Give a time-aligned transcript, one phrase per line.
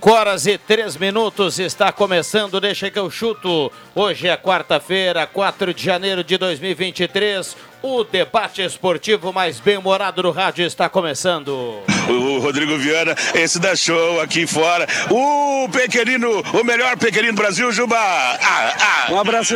[0.00, 3.70] Cinco horas e três minutos está começando, deixa que eu chuto.
[3.94, 7.54] Hoje é quarta-feira, 4 de janeiro de 2023.
[7.82, 11.82] O debate esportivo mais bem-humorado do rádio está começando.
[12.08, 14.86] O Rodrigo Viana, esse da show aqui fora.
[15.10, 17.98] O pequenino, o melhor pequenino do Brasil, Juba.
[17.98, 18.36] Ah,
[18.80, 19.54] ah, Um abraço.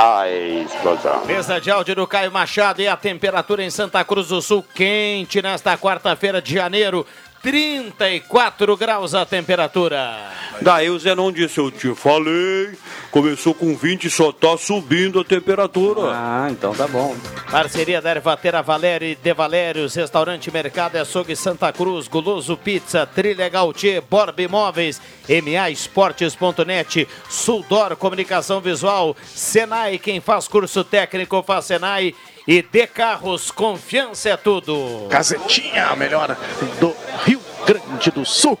[0.00, 1.24] Ai, explosão.
[1.26, 5.42] Mesa de áudio do Caio Machado e a temperatura em Santa Cruz do Sul quente
[5.42, 7.04] nesta quarta-feira de janeiro.
[7.42, 10.30] 34 graus a temperatura.
[10.60, 12.70] Daí o Zenon disse, eu te falei,
[13.10, 16.10] começou com 20 e só tá subindo a temperatura.
[16.12, 17.16] Ah, então tá bom.
[17.50, 23.06] Parceria da Ervatera Valério e De Valérios, Restaurante Mercado e Açougue Santa Cruz, Guloso Pizza,
[23.06, 31.66] Trilha Gautier, Borba Imóveis, MA Esportes.net, Suldor Comunicação Visual, Senai, quem faz curso técnico faz
[31.66, 32.14] Senai
[32.48, 35.06] e De Carros, confiança é tudo.
[35.10, 36.34] Gazetinha, a melhor
[36.80, 36.96] do
[37.26, 38.58] Rio Grande do Sul.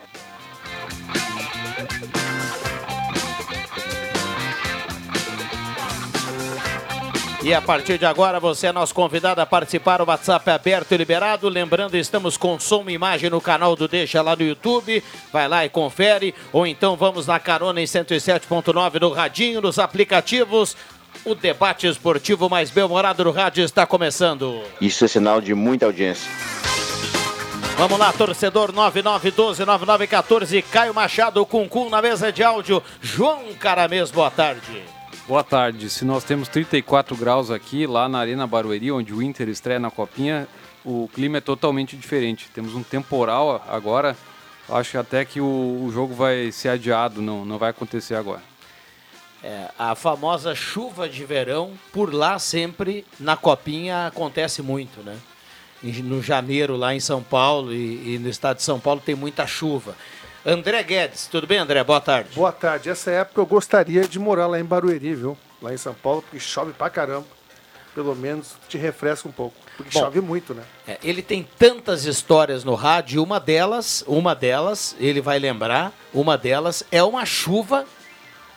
[7.42, 10.02] E a partir de agora você é nosso convidado a participar.
[10.02, 11.48] O WhatsApp é aberto e liberado.
[11.48, 15.02] Lembrando, estamos com som e imagem no canal do Deixa lá no YouTube.
[15.32, 16.34] Vai lá e confere.
[16.52, 20.76] Ou então vamos na carona em 107.9 no Radinho, nos aplicativos.
[21.28, 24.62] O debate esportivo mais bem-humorado do rádio está começando.
[24.80, 26.26] Isso é sinal de muita audiência.
[27.76, 30.64] Vamos lá, torcedor 9912-9914.
[30.72, 32.82] Caio Machado, Cuncum na mesa de áudio.
[33.02, 34.82] João Caramês, boa tarde.
[35.26, 35.90] Boa tarde.
[35.90, 39.90] Se nós temos 34 graus aqui, lá na Arena Barueri, onde o Inter estreia na
[39.90, 40.48] Copinha,
[40.82, 42.48] o clima é totalmente diferente.
[42.54, 44.16] Temos um temporal agora.
[44.66, 48.47] Acho até que o, o jogo vai ser adiado, não, não vai acontecer agora.
[49.42, 55.16] É, a famosa chuva de verão, por lá sempre, na Copinha, acontece muito, né?
[55.82, 59.46] No janeiro, lá em São Paulo e, e no estado de São Paulo, tem muita
[59.46, 59.94] chuva.
[60.44, 61.84] André Guedes, tudo bem, André?
[61.84, 62.30] Boa tarde.
[62.34, 62.88] Boa tarde.
[62.88, 65.38] Essa época eu gostaria de morar lá em Barueri, viu?
[65.62, 67.26] Lá em São Paulo, porque chove pra caramba.
[67.94, 69.56] Pelo menos te refresca um pouco.
[69.76, 70.00] Porque Bom.
[70.00, 70.62] chove muito, né?
[70.86, 76.36] É, ele tem tantas histórias no rádio, uma delas, uma delas, ele vai lembrar, uma
[76.36, 77.84] delas é uma chuva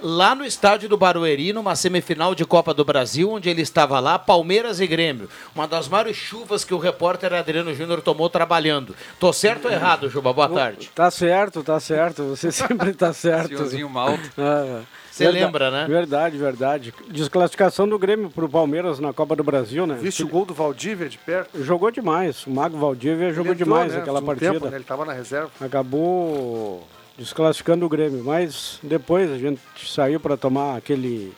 [0.02, 4.18] lá no estádio do Barueri, numa semifinal de Copa do Brasil, onde ele estava lá,
[4.18, 5.30] Palmeiras e Grêmio.
[5.56, 8.96] Uma das maiores chuvas que o repórter Adriano Júnior tomou trabalhando.
[9.20, 10.34] Tô certo ou errado, Juba?
[10.34, 10.90] Boa tarde.
[10.96, 12.24] Tá certo, tá certo.
[12.36, 13.50] Você sempre tá certo.
[13.50, 14.22] Senhorzinho malto.
[14.38, 14.82] Ah,
[15.12, 15.86] Você verda- lembra, né?
[15.88, 16.94] Verdade, verdade.
[17.10, 19.96] Desclassificação do Grêmio pro Palmeiras na Copa do Brasil, né?
[20.02, 21.64] Viste o gol do Valdívia de perto?
[21.64, 22.46] Jogou demais.
[22.48, 24.00] O Mago Valdívia jogou entrou, demais né?
[24.00, 24.54] aquela Um partida.
[24.54, 24.78] tempo, né?
[24.78, 25.50] Ele tava na reserva.
[25.60, 26.88] Acabou
[27.22, 28.24] desclassificando o Grêmio.
[28.24, 31.34] Mas depois a gente saiu para tomar aquele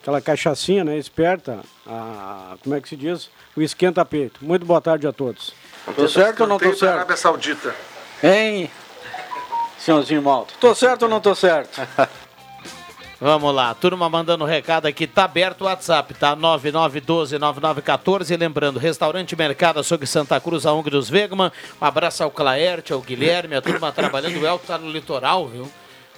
[0.00, 0.96] aquela cachaçinha, né?
[0.98, 1.60] Esperta.
[1.86, 3.30] A, como é que se diz?
[3.56, 4.44] O esquenta-peito.
[4.44, 5.52] Muito boa tarde a todos.
[5.94, 6.94] Tô certo ou não tô certo?
[6.94, 7.74] Arábia Saudita.
[8.22, 8.70] Hein?
[9.78, 10.54] Senhorzinho Malto.
[10.60, 11.80] Tô certo ou não tô certo?
[13.20, 16.34] Vamos lá, turma mandando recado aqui, tá aberto o WhatsApp, tá?
[16.36, 18.34] 9912-9914.
[18.38, 21.52] Lembrando, Restaurante Mercado Açougue Santa Cruz, a ONG dos Vegman.
[21.78, 24.40] Um abraço ao Claerte, ao Guilherme, a turma trabalhando.
[24.40, 25.70] O Elton tá no litoral, viu?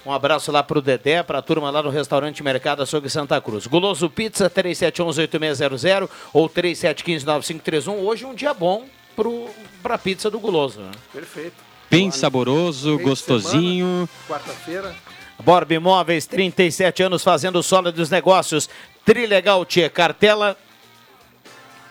[0.05, 3.67] Um abraço lá pro Dedé, pra turma lá no Restaurante Mercado Açougue Santa Cruz.
[3.67, 7.97] Guloso Pizza, 3711-8600 ou 3715-9531.
[7.99, 9.49] Hoje um dia bom pro,
[9.81, 10.91] pra pizza do Guloso, né?
[11.11, 11.55] Perfeito.
[11.91, 14.07] Bem saboroso, gostosinho.
[14.25, 14.95] Quarta-feira.
[15.39, 18.69] Borba Imóveis, 37 anos fazendo sólidos negócios.
[19.05, 20.57] Trilegal Tia, cartela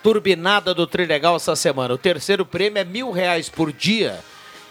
[0.02, 1.92] turbinada do Trilegal essa semana.
[1.94, 4.20] O terceiro prêmio é mil reais por dia,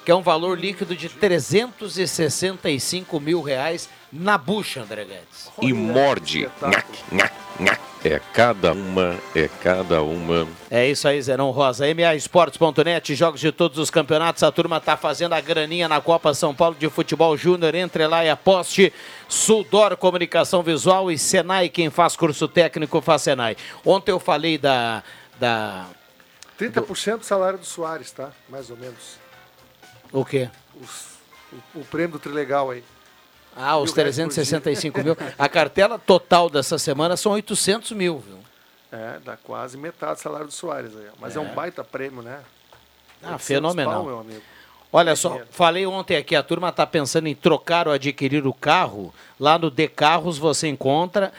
[0.03, 5.49] que é um valor líquido de 365 mil reais na bucha, André Guedes.
[5.61, 6.49] E morde.
[6.61, 7.81] Nhac, nhac, nhac.
[8.03, 10.47] É cada uma, é cada uma.
[10.71, 11.85] É isso aí, Zerão Rosa.
[11.93, 14.41] MAEsportes.net, jogos de todos os campeonatos.
[14.41, 17.75] A turma tá fazendo a graninha na Copa São Paulo de Futebol Júnior.
[17.75, 18.91] Entre lá e aposte.
[19.29, 21.69] Sudor Comunicação Visual e Senai.
[21.69, 23.55] Quem faz curso técnico faz Senai.
[23.85, 25.03] Ontem eu falei da.
[25.39, 25.85] da
[26.59, 28.31] 30% do salário do Soares, tá?
[28.49, 29.19] Mais ou menos.
[30.11, 30.49] o quê?
[30.81, 31.11] Os-
[31.75, 32.83] o, o prêmio do Trilegal aí.
[33.55, 35.03] Ah, os Mil reais por 365 dia.
[35.03, 35.17] mil.
[35.37, 38.37] A cartela total dessa semana são 800 mil, viu?
[38.91, 41.07] É, dá quase metade do salário do Soares aí.
[41.19, 41.53] Mas é, um É.
[41.53, 42.39] baita prêmio, né?
[43.23, 43.93] Ah, 800 fenomenal.
[43.93, 44.41] pau, meu amigo.
[44.93, 49.13] Olha só, falei ontem aqui, a turma está pensando em trocar ou adquirir o carro.
[49.39, 51.31] Lá no D Carros você encontra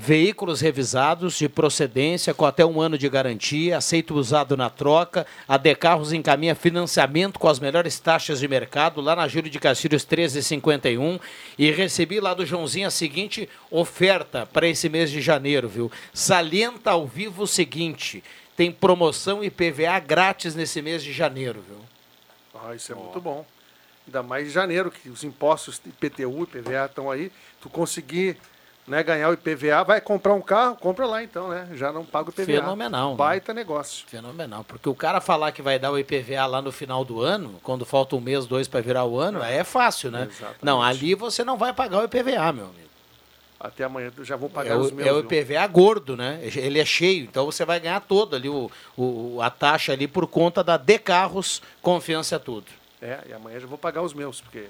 [0.00, 5.26] veículos revisados de procedência com até um ano de garantia, aceito usado na troca.
[5.46, 9.60] A D Carros encaminha financiamento com as melhores taxas de mercado lá na Júlio de
[9.60, 11.20] Castilhos 1351
[11.58, 15.92] e recebi lá do Joãozinho a seguinte oferta para esse mês de janeiro, viu?
[16.14, 18.24] Salienta ao vivo o seguinte,
[18.56, 21.78] tem promoção e PVA grátis nesse mês de janeiro, viu?
[22.54, 23.44] Ah, isso é muito bom.
[24.06, 27.30] Ainda mais em janeiro, que os impostos IPTU e IPVA estão aí.
[27.60, 28.38] Tu conseguir
[28.90, 31.68] né, ganhar o IPVA, vai comprar um carro, compra lá então, né?
[31.74, 32.44] Já não paga o IPVA.
[32.60, 33.16] Fenomenal, né?
[33.16, 34.04] Baita negócio.
[34.08, 37.60] Fenomenal, porque o cara falar que vai dar o IPVA lá no final do ano,
[37.62, 40.26] quando falta um mês, dois para virar o ano, aí é fácil, né?
[40.28, 40.58] Exatamente.
[40.64, 42.90] Não, ali você não vai pagar o IPVA, meu amigo.
[43.60, 45.06] Até amanhã eu já vou pagar É os o, meus.
[45.08, 45.24] é o viu?
[45.40, 46.40] IPVA gordo, né?
[46.42, 50.26] Ele é cheio, então você vai ganhar todo ali o, o- a taxa ali por
[50.26, 52.66] conta da De Carros, confiança é tudo.
[53.00, 54.64] É, e amanhã eu já vou pagar os meus, porque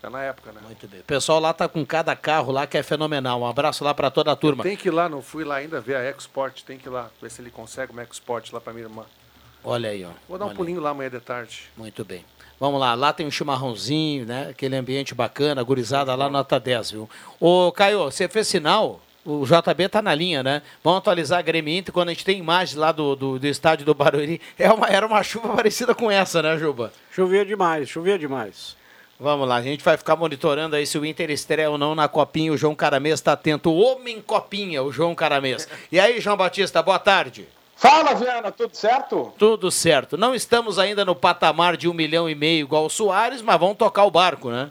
[0.00, 0.60] tá na época, né?
[0.64, 1.00] Muito bem.
[1.00, 3.40] O pessoal lá tá com cada carro lá que é fenomenal.
[3.40, 4.62] Um abraço lá para toda a turma.
[4.62, 7.10] Tem que ir lá, não fui lá ainda ver a EcoSport, tem que ir lá,
[7.20, 9.04] ver se ele consegue uma EcoSport lá pra minha irmã.
[9.62, 10.08] Olha aí, ó.
[10.28, 10.56] Vou dar um Olha aí.
[10.56, 11.64] pulinho lá amanhã de tarde.
[11.76, 12.24] Muito bem.
[12.58, 14.48] Vamos lá, lá tem um chimarrãozinho, né?
[14.50, 17.10] Aquele ambiente bacana, gurizada lá nota 10, viu?
[17.38, 19.00] Ô, Caio, você fez sinal?
[19.24, 20.62] O JB tá na linha, né?
[20.82, 23.84] Vamos atualizar a Grêmio Inter quando a gente tem imagem lá do, do, do estádio
[23.84, 24.40] do Barueri.
[24.58, 26.90] É uma, era uma chuva parecida com essa, né, Juba?
[27.10, 28.76] Chovia demais, chovia demais.
[29.22, 32.08] Vamos lá, a gente vai ficar monitorando aí se o Inter estreia ou não na
[32.08, 32.54] Copinha.
[32.54, 33.70] O João Caramês está atento.
[33.70, 35.68] O Homem Copinha, o João Caramês.
[35.92, 37.46] E aí, João Batista, boa tarde.
[37.76, 39.30] Fala, Viana, tudo certo?
[39.36, 40.16] Tudo certo.
[40.16, 43.76] Não estamos ainda no patamar de um milhão e meio igual o Soares, mas vamos
[43.76, 44.70] tocar o barco, né?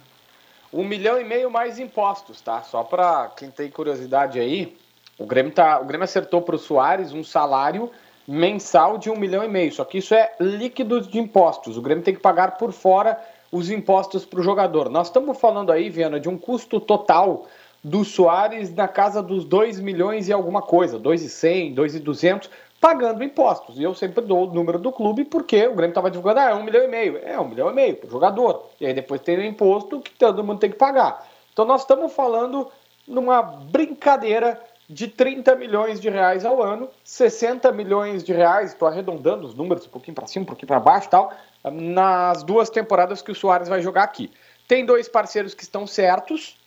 [0.73, 2.63] Um milhão e meio mais impostos, tá?
[2.63, 4.75] Só pra quem tem curiosidade aí,
[5.19, 7.91] o Grêmio, tá, o Grêmio acertou pro Soares um salário
[8.27, 9.71] mensal de um milhão e meio.
[9.71, 11.77] Só que isso é líquido de impostos.
[11.77, 13.15] O Grêmio tem que pagar por fora
[13.51, 14.89] os impostos pro jogador.
[14.89, 17.47] Nós estamos falando aí, Viana, de um custo total
[17.83, 22.49] do Soares na casa dos 2 milhões e alguma coisa, 2,100, 2,200,
[22.79, 23.79] pagando impostos.
[23.79, 26.55] E eu sempre dou o número do clube porque o Grêmio estava divulgando, ah, é
[26.55, 27.17] um milhão e meio.
[27.17, 28.69] É, um milhão e meio pro jogador.
[28.79, 31.27] E aí depois tem o imposto que todo mundo tem que pagar.
[31.53, 32.67] Então nós estamos falando
[33.07, 39.45] numa brincadeira de 30 milhões de reais ao ano, 60 milhões de reais, estou arredondando
[39.45, 41.31] os números um pouquinho para cima, um pouquinho para baixo tal,
[41.71, 44.31] nas duas temporadas que o Soares vai jogar aqui.
[44.67, 46.57] Tem dois parceiros que estão certos,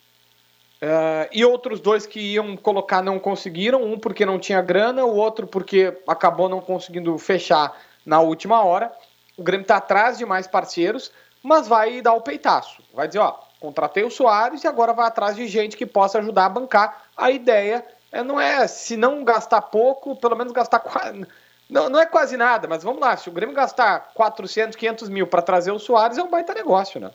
[0.83, 5.15] Uh, e outros dois que iam colocar não conseguiram, um porque não tinha grana, o
[5.15, 7.73] outro porque acabou não conseguindo fechar
[8.05, 8.91] na última hora.
[9.37, 11.09] O Grêmio está atrás de mais parceiros,
[11.41, 12.83] mas vai dar o peitaço.
[12.93, 16.47] Vai dizer, ó, contratei o Soares e agora vai atrás de gente que possa ajudar
[16.47, 17.03] a bancar.
[17.15, 17.85] A ideia
[18.21, 21.25] não é, se não gastar pouco, pelo menos gastar quase...
[21.69, 25.25] Não, não é quase nada, mas vamos lá, se o Grêmio gastar 400, 500 mil
[25.25, 27.09] para trazer o Soares, é um baita negócio, né?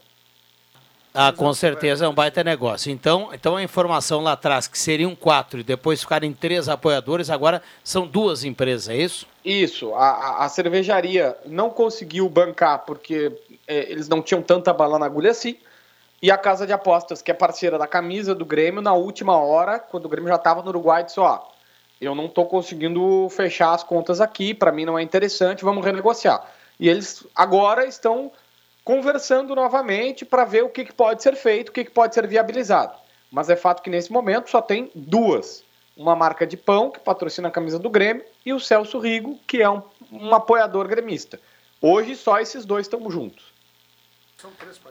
[1.14, 2.90] Ah, com certeza é um baita negócio.
[2.92, 7.62] Então, então a informação lá atrás, que seriam quatro e depois ficarem três apoiadores, agora
[7.82, 9.26] são duas empresas, é isso?
[9.44, 13.32] Isso, a, a- a cervejaria não conseguiu bancar porque
[13.66, 15.56] é, eles não tinham tanta bala na agulha assim.
[16.20, 19.78] E a casa de apostas, que é parceira da camisa do Grêmio, na última hora,
[19.78, 21.40] quando o Grêmio já estava no Uruguai, disse: Ó,
[22.00, 26.44] eu não estou conseguindo fechar as contas aqui, para mim não é interessante, vamos renegociar.
[26.78, 28.32] E eles agora estão
[28.84, 32.26] conversando novamente para ver o que, que pode ser feito, o que, que pode ser
[32.26, 32.96] viabilizado.
[33.30, 35.62] Mas é fato que nesse momento só tem duas.
[35.96, 39.60] Uma marca de pão, que patrocina a camisa do Grêmio, e o Celso Rigo, que
[39.60, 41.40] é um, um apoiador gremista.
[41.82, 43.52] Hoje só esses dois estão juntos.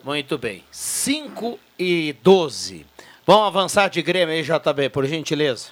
[0.03, 0.63] Muito bem.
[0.71, 2.85] 5 e 12.
[3.25, 5.69] Vamos avançar de Grêmio aí, JB, por gentileza.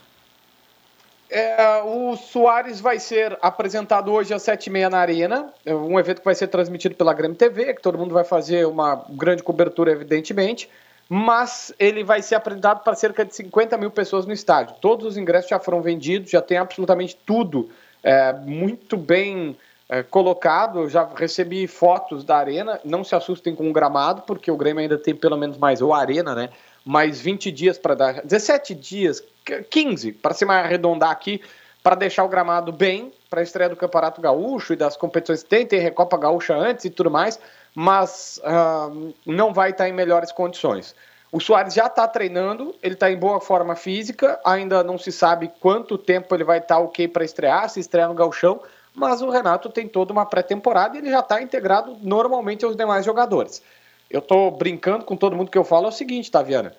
[1.30, 6.00] É, o Soares vai ser apresentado hoje às sete e meia na Arena, é um
[6.00, 9.44] evento que vai ser transmitido pela Grêmio TV, que todo mundo vai fazer uma grande
[9.44, 10.70] cobertura, evidentemente,
[11.10, 14.76] mas ele vai ser apresentado para cerca de 50 mil pessoas no estádio.
[14.80, 17.70] Todos os ingressos já foram vendidos, já tem absolutamente tudo
[18.04, 19.58] é, muito bem
[19.90, 20.80] é, colocado.
[20.80, 24.82] Eu já recebi fotos da Arena, não se assustem com o gramado, porque o Grêmio
[24.82, 26.50] ainda tem pelo menos mais, ou a Arena, né?
[26.86, 29.24] mais 20 dias para dar, 17 dias,
[29.72, 31.42] 15, para se arredondar aqui,
[31.82, 35.50] para deixar o gramado bem para a estreia do Campeonato Gaúcho e das competições que
[35.50, 37.40] tem, tem Recopa Gaúcha antes e tudo mais,
[37.74, 40.96] mas uh, não vai estar em melhores condições.
[41.32, 45.52] O Soares já está treinando, ele está em boa forma física, ainda não se sabe
[45.60, 48.62] quanto tempo ele vai estar ok para estrear, se estrear no Gauchão,
[48.96, 53.06] mas o Renato tem toda uma pré-temporada e ele já está integrado normalmente aos demais
[53.06, 53.62] jogadores.
[54.10, 56.74] Eu estou brincando com todo mundo que eu falo é o seguinte, Taviana.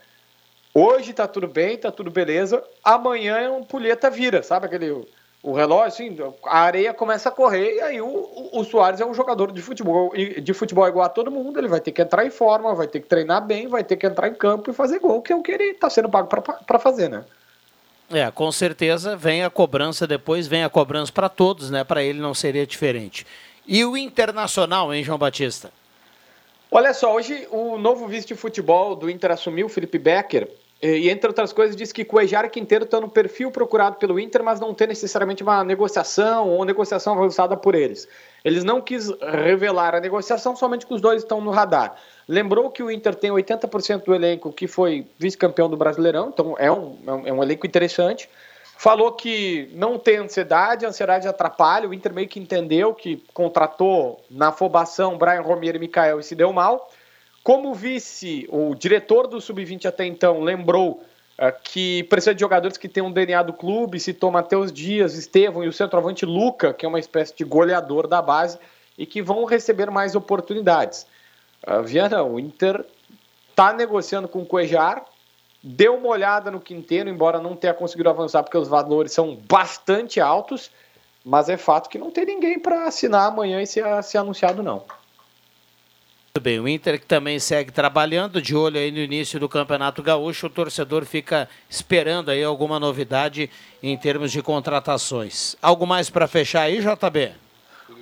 [0.73, 2.63] Hoje tá tudo bem, tá tudo beleza.
[2.83, 5.07] Amanhã é um pulheta vira, sabe aquele
[5.47, 9.07] o relógio, assim, a areia começa a correr e aí o, o, o Soares é
[9.07, 12.27] um jogador de futebol, de futebol igual a todo mundo, ele vai ter que entrar
[12.27, 14.99] em forma, vai ter que treinar bem, vai ter que entrar em campo e fazer
[14.99, 17.25] gol, que é o que ele está sendo pago para fazer, né?
[18.11, 21.83] É, com certeza vem a cobrança depois, vem a cobrança para todos, né?
[21.83, 23.27] Para ele não seria diferente.
[23.67, 25.73] E o Internacional, hein, João Batista?
[26.71, 30.49] Olha só, hoje o novo vice de futebol do Inter assumiu, Felipe Becker,
[30.83, 34.43] e, entre outras coisas, diz que Cuejar e Quinteiro estão no perfil procurado pelo Inter,
[34.43, 38.07] mas não tem necessariamente uma negociação ou negociação avançada por eles.
[38.47, 41.97] Eles não quis revelar a negociação, somente que os dois estão no radar.
[42.29, 46.71] Lembrou que o Inter tem 80% do elenco que foi vice-campeão do Brasileirão, então é
[46.71, 48.31] um, é um elenco interessante.
[48.79, 51.89] Falou que não tem ansiedade, a ansiedade atrapalha.
[51.89, 56.37] O Inter meio que entendeu que contratou na afobação Brian Romero e Mikael e se
[56.37, 56.89] deu mal.
[57.43, 61.03] Como vice, o diretor do Sub-20 até então lembrou
[61.65, 65.69] que precisa de jogadores que tenham um DNA do clube, citou Matheus Dias, Estevão e
[65.69, 68.59] o centroavante Luca, que é uma espécie de goleador da base,
[68.97, 71.07] e que vão receber mais oportunidades.
[71.67, 72.85] Uh, Viana, o Inter
[73.51, 75.05] está negociando com o Cuejar,
[75.63, 80.21] deu uma olhada no Quinteiro, embora não tenha conseguido avançar porque os valores são bastante
[80.21, 80.71] altos,
[81.23, 84.85] mas é fato que não tem ninguém para assinar amanhã e ser, ser anunciado não.
[86.37, 90.03] Muito bem, o Inter que também segue trabalhando, de olho aí no início do Campeonato
[90.03, 93.49] Gaúcho, o torcedor fica esperando aí alguma novidade
[93.83, 95.57] em termos de contratações.
[95.63, 97.33] Algo mais para fechar aí, JB?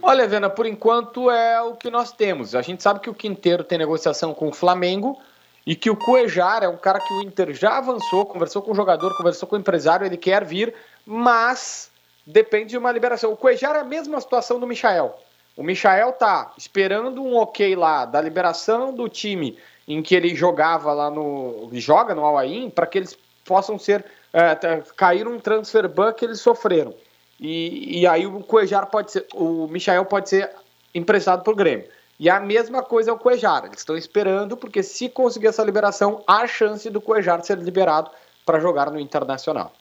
[0.02, 2.56] Olha, Vena, por enquanto é o que nós temos.
[2.56, 5.16] A gente sabe que o Quinteiro tem negociação com o Flamengo
[5.64, 8.74] e que o Cuejar é um cara que o Inter já avançou, conversou com o
[8.74, 10.74] jogador, conversou com o empresário, ele quer vir,
[11.06, 11.88] mas
[12.26, 13.32] depende de uma liberação.
[13.32, 15.16] O Cuejar é a mesma situação do Michael.
[15.56, 19.56] O Michael tá esperando um ok lá da liberação do time
[19.86, 21.68] em que ele jogava lá no.
[21.74, 22.38] joga no Al
[22.74, 24.04] para que eles possam ser.
[24.32, 26.92] É, cair um transfer ban que eles sofreram.
[27.38, 29.26] E, e aí o Cuejar pode ser.
[29.32, 30.50] O Michael pode ser
[30.92, 31.86] emprestado pro Grêmio.
[32.18, 33.64] E a mesma coisa é o Cuejar.
[33.64, 38.10] Eles estão esperando, porque se conseguir essa liberação, há chance do Cuejar ser liberado
[38.44, 39.72] para jogar no Internacional.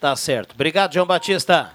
[0.00, 0.52] Tá certo.
[0.52, 1.72] Obrigado, João Batista.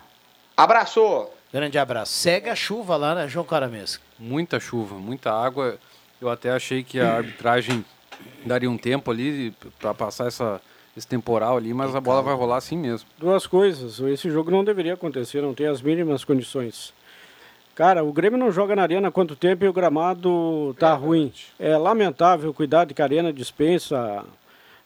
[0.56, 1.30] Abraço!
[1.54, 2.14] Grande abraço.
[2.14, 4.04] Segue a chuva lá, né, João Caramesco?
[4.18, 5.78] Muita chuva, muita água.
[6.22, 7.84] Eu até achei que a arbitragem
[8.46, 10.62] daria um tempo ali para passar essa,
[10.96, 13.10] esse temporal ali, mas a bola vai rolar assim mesmo.
[13.18, 14.00] Duas coisas.
[14.00, 16.94] Esse jogo não deveria acontecer, não tem as mínimas condições.
[17.76, 20.94] Cara, o Grêmio não joga na arena há quanto tempo e o gramado tá é
[20.94, 21.34] ruim.
[21.58, 24.24] É lamentável o cuidado que a arena dispensa,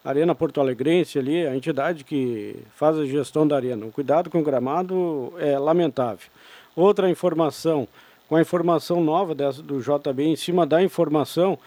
[0.05, 3.87] Arena Porto Alegrense ali, a entidade que faz a gestão da arena.
[3.87, 6.29] O cuidado com o gramado é lamentável.
[6.75, 7.87] Outra informação,
[8.29, 11.57] com a informação nova dessa, do JB em cima da informação,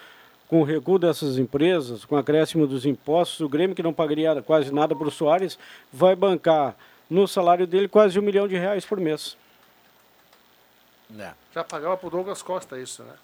[0.47, 4.41] com o recuo dessas empresas, com o acréscimo dos impostos, o Grêmio, que não pagaria
[4.41, 5.59] quase nada para o Soares,
[5.93, 6.77] vai bancar
[7.11, 9.37] no salário dele quase um milhão de reais por mês.
[11.19, 11.33] É.
[11.53, 13.15] Já pagava para o Douglas Costa isso, né?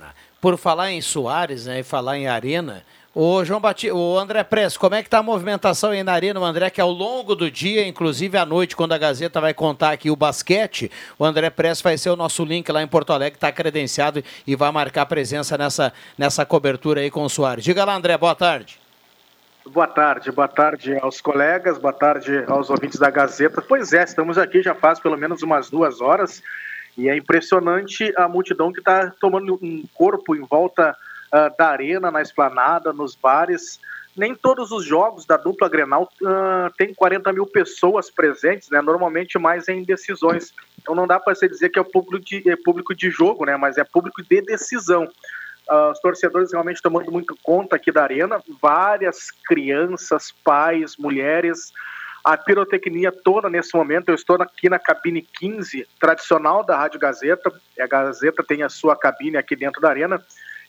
[0.00, 0.12] Ah.
[0.40, 4.76] Por falar em Soares né, e falar em Arena, o João Batista, o André Press,
[4.76, 7.50] como é que está a movimentação aí na arena, o André, que ao longo do
[7.50, 11.82] dia, inclusive à noite, quando a Gazeta vai contar aqui o basquete, o André Press
[11.82, 15.58] vai ser o nosso link lá em Porto Alegre, está credenciado e vai marcar presença
[15.58, 17.64] nessa, nessa cobertura aí com o Soares.
[17.64, 18.80] Diga lá, André, boa tarde.
[19.66, 23.62] Boa tarde, boa tarde aos colegas, boa tarde aos ouvintes da Gazeta.
[23.62, 26.42] Pois é, estamos aqui já faz pelo menos umas duas horas
[26.96, 30.96] e é impressionante a multidão que está tomando um corpo em volta
[31.32, 33.80] uh, da arena, na esplanada, nos bares.
[34.14, 38.82] Nem todos os jogos da dupla Grenal uh, tem 40 mil pessoas presentes, né?
[38.82, 40.52] Normalmente mais em decisões.
[40.80, 43.56] Então não dá para se dizer que é público de, é público de jogo, né?
[43.56, 45.08] Mas é público de decisão.
[45.70, 48.42] Uh, os torcedores realmente tomando muito conta aqui da arena.
[48.60, 51.72] Várias crianças, pais, mulheres,
[52.22, 54.08] a pirotecnia toda nesse momento.
[54.08, 57.52] Eu estou aqui na cabine 15, tradicional da Rádio Gazeta.
[57.80, 60.22] A Gazeta tem a sua cabine aqui dentro da arena.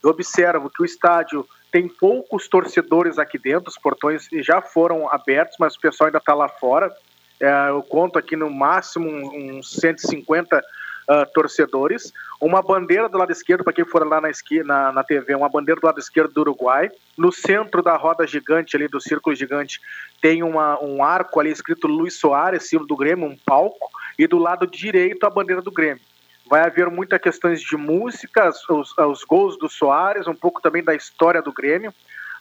[0.03, 5.55] Eu observo que o estádio tem poucos torcedores aqui dentro, os portões já foram abertos,
[5.59, 6.91] mas o pessoal ainda está lá fora.
[7.39, 10.61] É, eu conto aqui no máximo uns 150
[11.07, 12.13] ah, torcedores.
[12.39, 15.49] Uma bandeira do lado esquerdo, para quem for lá na, esqui, na, na TV, uma
[15.49, 16.89] bandeira do lado esquerdo do Uruguai.
[17.17, 19.81] No centro da roda gigante, ali do círculo gigante,
[20.21, 23.89] tem uma, um arco ali escrito Luiz Soares, símbolo do Grêmio, um palco.
[24.17, 26.01] E do lado direito, a bandeira do Grêmio.
[26.49, 30.93] Vai haver muitas questões de música, os, os gols do Soares, um pouco também da
[30.93, 31.93] história do Grêmio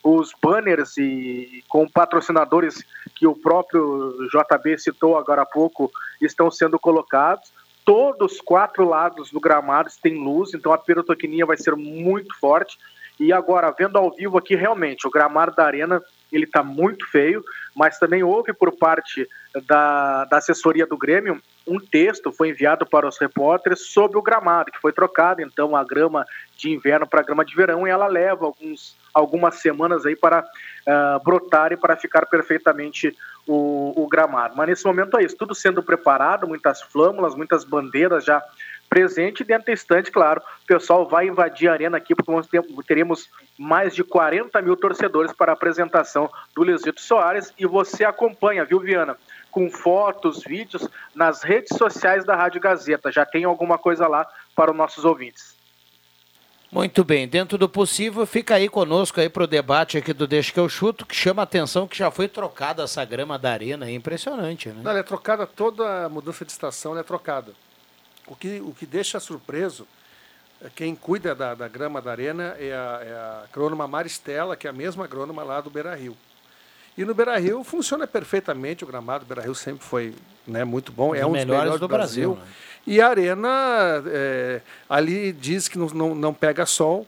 [0.03, 5.91] os banners e com patrocinadores que o próprio JB citou agora há pouco
[6.21, 7.53] estão sendo colocados.
[7.85, 12.79] Todos os quatro lados do gramado têm luz, então a pirotecnia vai ser muito forte.
[13.19, 17.45] E agora, vendo ao vivo aqui, realmente, o gramado da arena ele está muito feio,
[17.75, 19.29] mas também houve por parte
[19.67, 24.73] da, da assessoria do Grêmio um texto foi enviado para os repórteres sobre o gramado,
[24.73, 28.07] que foi trocado então a grama de inverno para a grama de verão e ela
[28.07, 33.17] leva alguns, algumas semanas aí para uh, brotar e para ficar perfeitamente
[33.47, 34.57] o, o, gramado.
[34.57, 38.43] Mas nesse momento é isso, tudo sendo preparado, muitas flâmulas, muitas bandeiras já
[38.89, 42.47] presente dentro do instante, claro, o pessoal vai invadir a arena aqui, porque nós
[42.87, 48.67] teremos mais de 40 mil torcedores para a apresentação do Luizito Soares e você acompanha,
[48.67, 49.17] viu, Viana?
[49.53, 53.13] Com fotos, vídeos nas redes sociais da Rádio Gazeta.
[53.13, 55.55] Já tem alguma coisa lá para os nossos ouvintes.
[56.73, 60.51] Muito bem, dentro do possível, fica aí conosco aí para o debate aqui do Deixa
[60.51, 63.87] que eu chuto, que chama a atenção que já foi trocada essa grama da arena,
[63.87, 64.81] é impressionante, né?
[64.83, 67.53] Não, ela é trocada, toda a mudança de estação é trocada.
[68.27, 69.87] O que, o que deixa surpreso,
[70.65, 74.67] é quem cuida da, da grama da arena é a, é a agrônoma Maristela, que
[74.67, 76.17] é a mesma agrônoma lá do Beira Rio.
[76.97, 79.25] E no Beira Rio funciona perfeitamente o gramado.
[79.25, 80.15] O Beira Rio sempre foi
[80.47, 82.35] né, muito bom, é um dos melhores do Brasil.
[82.35, 82.47] Brasil.
[82.47, 82.53] Né?
[82.87, 87.07] E a arena é, ali diz que não, não, não pega sol.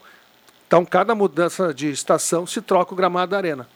[0.66, 3.68] Então, cada mudança de estação se troca o gramado da arena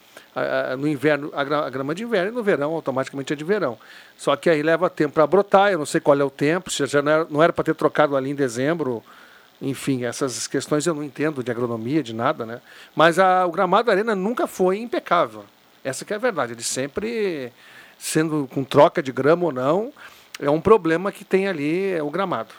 [0.78, 3.78] no inverno a grama de inverno e no verão automaticamente é de verão.
[4.16, 6.84] Só que aí leva tempo para brotar, eu não sei qual é o tempo, se
[6.86, 9.02] já não era para ter trocado ali em dezembro,
[9.60, 12.60] enfim, essas questões eu não entendo de agronomia, de nada, né?
[12.94, 15.44] Mas a, o gramado da arena nunca foi impecável.
[15.82, 17.52] Essa que é a verdade, ele sempre
[17.98, 19.92] sendo com troca de grama ou não,
[20.40, 22.54] é um problema que tem ali é o gramado.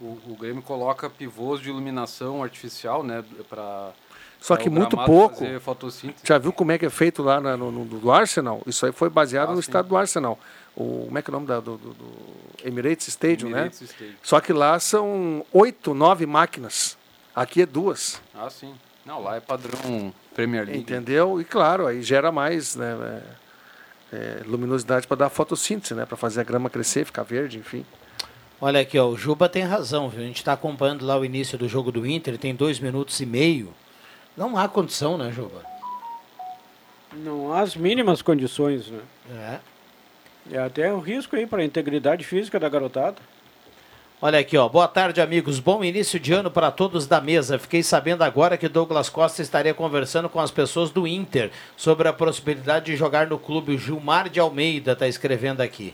[0.00, 3.92] O, o Grêmio coloca pivôs de iluminação artificial, né, para
[4.42, 5.44] só que muito pouco.
[6.24, 8.60] Já viu como é que é feito lá no, no, no, Arsenal?
[8.66, 9.68] Isso aí foi baseado ah, no sim.
[9.68, 10.36] estado do Arsenal.
[10.74, 12.08] O, como é que é o nome da, do, do, do
[12.64, 13.58] Emirates Stadium, né?
[13.58, 13.86] Emirates né?
[13.86, 14.16] Stadium.
[14.20, 16.98] Só que lá são oito, nove máquinas.
[17.32, 18.20] Aqui é duas.
[18.34, 18.74] Ah, sim.
[19.06, 20.80] Não, lá é padrão Premier League.
[20.80, 21.40] Entendeu?
[21.40, 23.24] E claro, aí gera mais né,
[24.12, 26.04] é, é, luminosidade para dar fotossíntese, né?
[26.06, 27.84] Para fazer a grama crescer, ficar verde, enfim.
[28.60, 30.22] Olha aqui, ó, o Juba tem razão, viu?
[30.22, 33.26] A gente está acompanhando lá o início do jogo do Inter, tem dois minutos e
[33.26, 33.74] meio.
[34.36, 35.62] Não há condição, né, Juba?
[37.12, 39.00] Não há as mínimas condições, né?
[39.30, 39.72] É.
[40.50, 43.16] É até um risco aí para a integridade física da garotada.
[44.24, 44.68] Olha aqui, ó.
[44.68, 45.58] Boa tarde, amigos.
[45.58, 47.58] Bom início de ano para todos da mesa.
[47.58, 52.12] Fiquei sabendo agora que Douglas Costa estaria conversando com as pessoas do Inter sobre a
[52.12, 53.74] possibilidade de jogar no clube.
[53.74, 55.92] O Gilmar de Almeida está escrevendo aqui.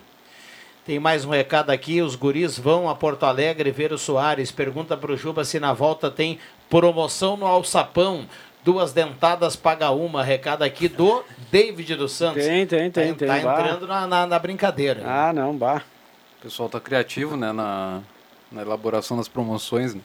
[0.85, 2.03] Tem mais um recado aqui.
[2.03, 4.53] Os guris vão a Porto Alegre ver o Soares.
[4.53, 6.39] Pergunta para o Juba se na volta tem
[6.69, 8.27] promoção no alçapão.
[8.63, 10.23] Duas dentadas paga uma.
[10.23, 12.45] Recado aqui do David dos Santos.
[12.45, 13.15] Tem, tem, tem.
[13.15, 15.01] Tá, tem, tá entrando na, na, na, brincadeira.
[15.07, 15.81] Ah, não, bah.
[16.39, 18.03] O pessoal tá criativo, né, na,
[18.51, 19.95] na elaboração das promoções.
[19.95, 20.01] Né?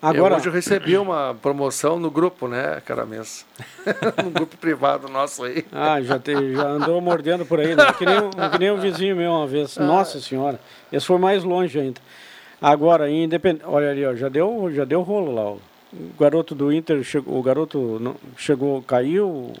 [0.00, 0.34] Agora...
[0.34, 3.46] Eu hoje eu recebi uma promoção no grupo, né, cara mesmo.
[4.22, 5.64] no grupo privado nosso aí.
[5.72, 7.92] Ah, já, te, já andou mordendo por aí, né?
[7.92, 9.78] que, nem, que nem um vizinho meu uma vez.
[9.78, 9.84] Ah.
[9.84, 10.60] Nossa senhora,
[10.92, 12.00] esse foi mais longe ainda.
[12.60, 13.64] Agora, independente.
[13.66, 15.50] Olha ali, ó, já deu, já deu rolo lá.
[15.50, 15.60] O
[16.18, 19.52] garoto do Inter, chegou, o garoto não, chegou, caiu,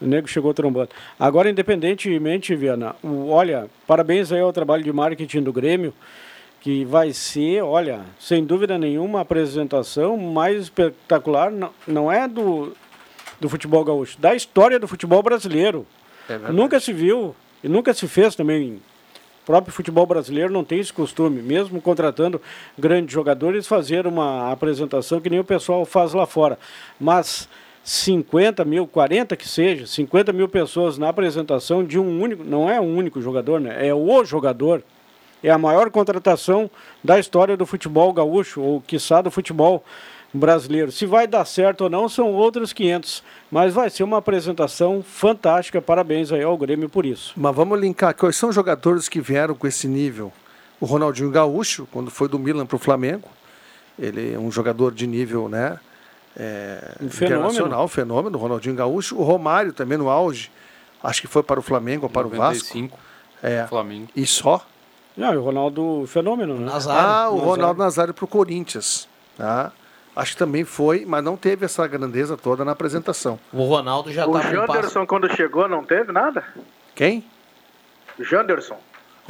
[0.00, 0.90] o nego chegou trombando.
[1.18, 5.92] Agora, independentemente, Viana, o, olha, parabéns aí ao trabalho de marketing do Grêmio
[6.60, 12.74] que vai ser, olha, sem dúvida nenhuma, a apresentação mais espetacular, não, não é do,
[13.40, 15.86] do futebol gaúcho, da história do futebol brasileiro.
[16.28, 18.80] É nunca se viu e nunca se fez também.
[19.42, 22.40] O próprio futebol brasileiro não tem esse costume, mesmo contratando
[22.78, 26.58] grandes jogadores, fazer uma apresentação que nem o pessoal faz lá fora.
[27.00, 27.48] Mas
[27.82, 32.78] 50 mil, 40 que seja, 50 mil pessoas na apresentação de um único, não é
[32.78, 33.88] um único jogador, né?
[33.88, 34.84] é o jogador
[35.42, 36.70] é a maior contratação
[37.02, 39.84] da história do futebol gaúcho, ou quiçá do futebol
[40.32, 40.92] brasileiro.
[40.92, 43.22] Se vai dar certo ou não, são outros 500.
[43.50, 45.82] Mas vai ser uma apresentação fantástica.
[45.82, 47.32] Parabéns aí ao Grêmio por isso.
[47.36, 48.14] Mas vamos linkar.
[48.14, 50.32] Quais são os jogadores que vieram com esse nível?
[50.80, 53.28] O Ronaldinho Gaúcho, quando foi do Milan para o Flamengo.
[53.98, 55.78] Ele é um jogador de nível, né?
[56.36, 58.38] É, um internacional, fenômeno.
[58.38, 59.16] Ronaldinho Gaúcho.
[59.16, 60.50] O Romário também no auge.
[61.02, 63.06] Acho que foi para o Flamengo ou para 95, o Vasco.
[63.42, 63.66] É.
[63.66, 64.08] Flamengo.
[64.14, 64.64] E só.
[65.16, 66.72] Não, e o Ronaldo Fenômeno, né?
[66.88, 69.08] Ah, o Ronaldo Nazário pro Corinthians.
[69.36, 69.72] Tá?
[70.14, 73.38] Acho que também foi, mas não teve essa grandeza toda na apresentação.
[73.52, 74.72] O Ronaldo já O estava passo.
[74.76, 76.44] Janderson, quando chegou, não teve nada?
[76.94, 77.24] Quem?
[78.18, 78.78] O Janderson.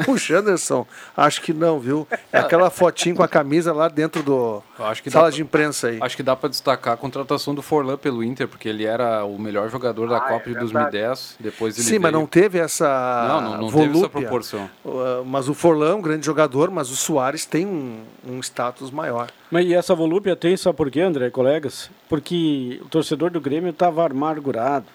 [0.09, 0.87] O Janderson,
[1.17, 2.07] acho que não, viu?
[2.33, 5.43] É aquela fotinho com a camisa lá dentro do Eu acho que sala dá de
[5.43, 5.99] imprensa aí.
[6.01, 9.39] Acho que dá para destacar a contratação do Forlan pelo Inter, porque ele era o
[9.39, 10.73] melhor jogador da Ah, Copa é de verdade.
[10.73, 11.37] 2010.
[11.41, 13.99] Depois ele Sim, mas veio- não teve essa Não, não- não teve volúpia.
[13.99, 14.71] essa proporção.
[14.85, 18.91] Uh, mas o Forlão é um grande jogador, mas o Soares tem um, um status
[18.91, 19.29] maior.
[19.51, 21.91] Mas e essa volúpia tem, sabe por quê, André, colegas?
[22.09, 24.87] Porque o torcedor do Grêmio estava amargurado.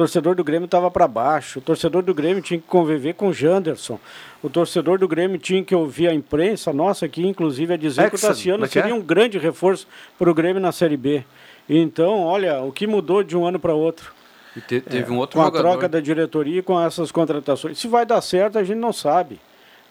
[0.00, 1.58] Torcedor do Grêmio estava para baixo.
[1.58, 4.00] O torcedor do Grêmio tinha que conviver com o Janderson.
[4.42, 8.14] O torcedor do Grêmio tinha que ouvir a imprensa nossa aqui, inclusive, a dizer que
[8.14, 8.82] o Exxon, Tassiano é que é?
[8.82, 9.86] seria um grande reforço
[10.18, 11.22] para o Grêmio na Série B.
[11.68, 14.10] Então, olha, o que mudou de um ano para outro.
[14.56, 15.68] E te- teve um outro com jogador.
[15.68, 17.78] a troca da diretoria e com essas contratações.
[17.78, 19.38] Se vai dar certo, a gente não sabe.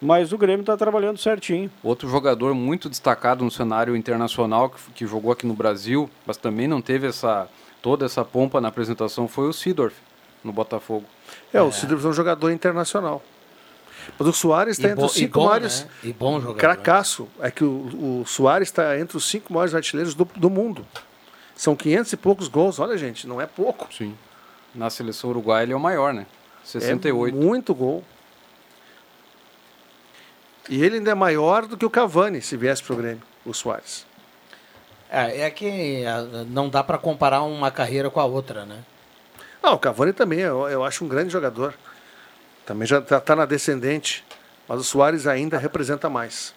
[0.01, 1.69] Mas o Grêmio está trabalhando certinho.
[1.83, 6.67] Outro jogador muito destacado no cenário internacional que, que jogou aqui no Brasil, mas também
[6.67, 7.47] não teve essa
[7.81, 9.95] toda essa pompa na apresentação foi o Sidorf
[10.43, 11.05] no Botafogo.
[11.53, 13.21] É, o Sidorf é um jogador internacional.
[14.17, 15.83] Mas o Soares está entre os e cinco bom, maiores.
[15.83, 15.89] né?
[16.03, 16.57] E bom jogador.
[16.59, 17.27] Cracaço.
[17.39, 20.85] É que o, o Soares está entre os cinco maiores artilheiros do, do mundo.
[21.55, 22.79] São 500 e poucos gols.
[22.79, 23.93] Olha, gente, não é pouco.
[23.93, 24.15] Sim.
[24.73, 26.25] Na seleção uruguaia ele é o maior, né?
[26.63, 27.35] 68.
[27.35, 28.03] É muito gol.
[30.69, 34.05] E ele ainda é maior do que o Cavani, se viesse pro Grêmio, o Soares.
[35.09, 38.83] É, é que ah, não dá para comparar uma carreira com a outra, né?
[39.61, 41.73] Ah, o Cavani também, eu, eu acho um grande jogador.
[42.65, 44.23] Também já está na descendente.
[44.67, 46.53] Mas o Soares ainda representa mais.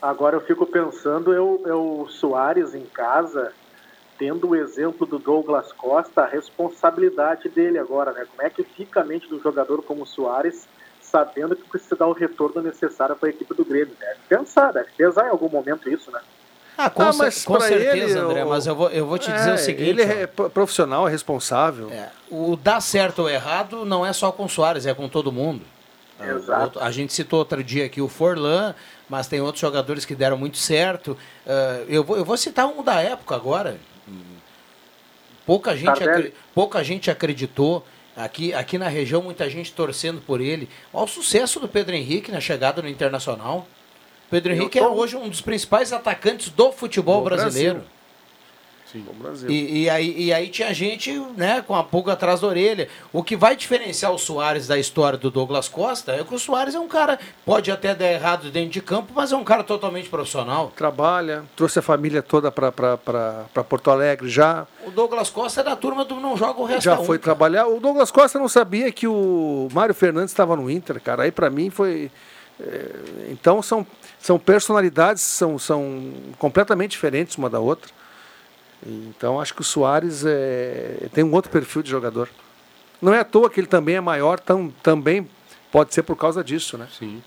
[0.00, 3.52] Agora eu fico pensando, eu, eu o Soares em casa,
[4.16, 8.24] tendo o exemplo do Douglas Costa, a responsabilidade dele agora, né?
[8.30, 10.66] Como é que fica a mente do jogador como o Soares,
[11.00, 13.94] sabendo que precisa dar o retorno necessário para a equipe do Grêmio?
[13.98, 16.20] Deve pensar, deve pesar em algum momento isso, né?
[16.84, 19.50] Ah, com, Ah, mas com certeza, ele, André, mas eu vou, eu vou te dizer
[19.50, 19.88] É, o seguinte.
[19.90, 20.06] Ele ó.
[20.06, 21.90] é pro- profissional, é responsável.
[22.30, 25.62] O dar certo ou errado não é só com o Soares, é com todo mundo.
[26.20, 26.78] Exato.
[26.80, 28.74] A gente citou outro dia aqui o Forlan,
[29.08, 31.16] mas tem outros jogadores que deram muito certo.
[31.46, 33.76] Ah, eu, vou, eu vou citar um da época agora.
[35.44, 36.32] Pouca gente, Tardelli.
[36.54, 37.84] pouca gente acreditou.
[38.14, 40.68] Aqui, aqui na região, muita gente torcendo por ele.
[40.92, 43.66] Olha o sucesso do Pedro Henrique na chegada no Internacional.
[44.32, 47.74] Pedro Henrique tô- é hoje um dos principais atacantes do futebol Do brasileiro.
[47.74, 47.92] Brasil.
[48.94, 49.50] No Brasil.
[49.50, 52.88] E, e aí, e aí tinha gente né, com a pulga atrás da orelha.
[53.10, 56.74] O que vai diferenciar o Soares da história do Douglas Costa é que o Soares
[56.74, 60.10] é um cara, pode até dar errado dentro de campo, mas é um cara totalmente
[60.10, 60.72] profissional.
[60.76, 62.98] Trabalha, trouxe a família toda para
[63.66, 64.66] Porto Alegre já.
[64.86, 67.20] O Douglas Costa é da turma do não joga o resto Já foi um.
[67.20, 67.66] trabalhar.
[67.68, 71.22] O Douglas Costa não sabia que o Mário Fernandes estava no Inter, cara.
[71.22, 72.10] Aí para mim foi.
[72.62, 73.86] É, Então são,
[74.18, 77.90] são personalidades, são, são completamente diferentes uma da outra.
[78.84, 82.28] Então acho que o Soares é, tem um outro perfil de jogador.
[83.00, 85.28] Não é à toa que ele também é maior, tão, também
[85.70, 86.86] pode ser por causa disso, né?
[86.96, 87.22] Sim.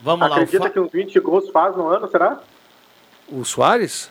[0.00, 2.40] Vamos Acredita que uns 20 gols faz no ano, será?
[3.28, 4.10] O Soares?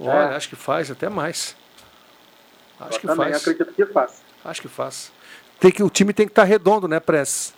[0.00, 0.04] É.
[0.04, 1.56] Olha, acho que faz até mais.
[2.78, 3.42] Acho Eu que também faz.
[3.42, 4.22] acredito que faz.
[4.44, 5.12] Acho que faz.
[5.58, 7.54] Tem que, o time tem que estar redondo, né, Press?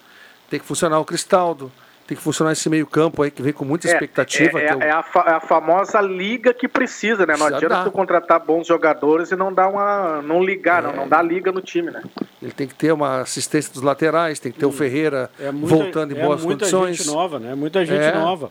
[0.49, 1.71] Tem que funcionar o Cristaldo,
[2.09, 4.59] tem que funcionar esse meio-campo aí que vem com muita expectativa.
[4.59, 7.35] É, é- o- é a, fa- é a famosa liga que precisa, né?
[7.35, 7.85] Não Precisa adianta dar.
[7.85, 10.23] tu contratar bons jogadores e não dar uma.
[10.23, 10.87] não ligar, É.
[10.87, 12.03] não, não dar liga no time, né?
[12.43, 15.77] Ele tem que ter uma assistência dos laterais, tem que ter o Ferreira É muita-
[15.77, 16.97] voltando em é boas muita condições.
[16.97, 17.55] gente nova, né?
[17.55, 18.15] Muita gente É.
[18.15, 18.51] nova.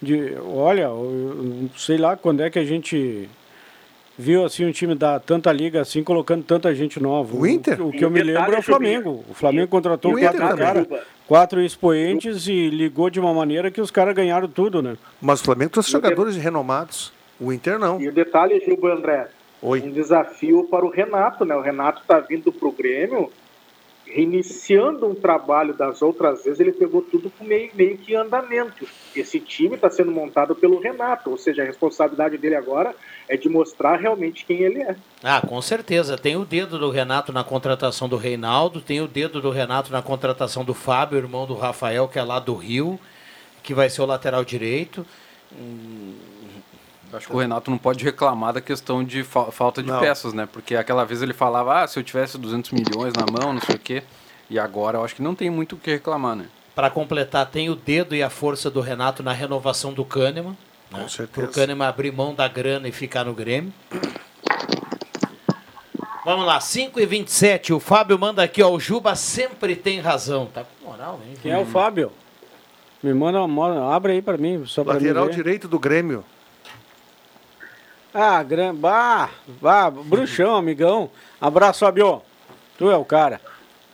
[0.00, 3.28] De, olha, eu sei lá quando é que a gente
[4.18, 7.36] viu assim um time dar tanta liga assim, colocando tanta gente nova.
[7.36, 7.80] O Inter?
[7.84, 9.24] O, que E eu o me lembro é o Flamengo.
[9.28, 10.86] O Flamengo contratou o quatro caras,
[11.26, 14.96] quatro expoentes e ligou de uma maneira que os caras ganharam tudo, né?
[15.20, 17.12] Mas o Flamengo trouxe o de- jogadores renomados.
[17.40, 18.00] O Inter não.
[18.00, 19.26] E o detalhe, Gilbo André,
[19.60, 19.80] Oi.
[19.80, 21.54] um desafio para o Renato, né?
[21.56, 23.30] O Renato tá vindo pro Grêmio,
[24.06, 28.86] reiniciando um trabalho das outras vezes, ele pegou tudo com meio, meio que andamento.
[29.14, 32.94] Esse time está sendo montado pelo Renato, ou seja, a responsabilidade dele agora
[33.28, 34.96] é de mostrar realmente quem ele é.
[35.22, 36.18] Ah, com certeza.
[36.18, 40.02] Tem o dedo do Renato na contratação do Reinaldo, tem o dedo do Renato na
[40.02, 42.98] contratação do Fábio, irmão do Rafael, que é lá do Rio,
[43.62, 45.06] que vai ser o lateral direito.
[45.52, 46.14] Hum,
[47.16, 50.00] Acho que o Renato não pode reclamar da questão de fa- falta de Não.
[50.00, 50.48] peças, né?
[50.50, 53.76] Porque aquela vez ele falava, ah, se eu tivesse 200 milhões na mão, não sei
[53.76, 54.02] o quê.
[54.50, 56.46] E agora eu acho que não tem muito o que reclamar, né?
[56.74, 60.56] Para completar, tem o dedo e a força do Renato na renovação do Kahneman.
[60.90, 61.08] Com né?
[61.08, 61.46] certeza.
[61.46, 63.72] Pro Kahneman abrir mão da grana e ficar no Grêmio.
[66.24, 68.70] Vamos lá, 5 e 27 O Fábio manda aqui, ó.
[68.70, 70.46] O Juba sempre tem razão.
[70.46, 71.34] Tá com moral, hein?
[71.42, 72.10] Quem é o Fábio?
[73.02, 73.38] Me manda
[73.94, 75.36] abre aí pra mim, só pra Lateral mim ver.
[75.36, 76.24] direito do Grêmio.
[78.16, 78.72] Ah, gran...
[78.72, 79.28] bah,
[79.60, 81.10] bah, bruxão, amigão.
[81.40, 82.22] Abraço, Fabio.
[82.78, 83.40] Tu é o cara.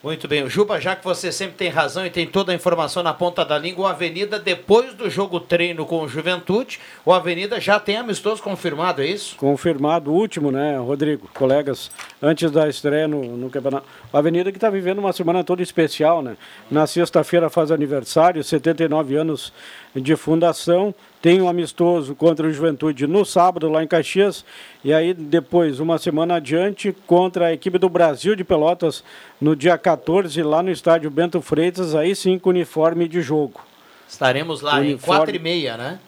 [0.02, 3.12] Muito bem, Juba, já que você sempre tem razão e tem toda a informação na
[3.12, 7.78] ponta da língua, o Avenida, depois do jogo treino com o Juventude, o Avenida já
[7.78, 9.36] tem amistoso confirmado, é isso?
[9.36, 11.28] Confirmado, o último, né, Rodrigo?
[11.34, 11.90] Colegas,
[12.22, 13.86] antes da estreia no, no campeonato.
[14.10, 16.36] A Avenida que está vivendo uma semana toda especial, né?
[16.70, 19.52] Na sexta-feira faz aniversário, 79 anos
[19.94, 20.94] de fundação.
[21.22, 24.44] Tem um amistoso contra o Juventude no sábado, lá em Caxias.
[24.82, 29.04] E aí, depois, uma semana adiante, contra a equipe do Brasil de Pelotas,
[29.38, 33.60] no dia 14, lá no estádio Bento Freitas, aí sim com uniforme de jogo.
[34.08, 35.18] Estaremos lá em Uniforme.
[35.18, 35.98] 4 e meia, né?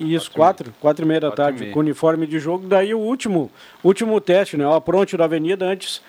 [0.00, 1.72] Isso, quatro, quatro e meia da Quatro tarde, meia.
[1.72, 2.66] com uniforme de jogo.
[2.66, 3.50] Daí o último,
[3.84, 4.66] último teste, né?
[4.66, 6.00] O apronte da Avenida antes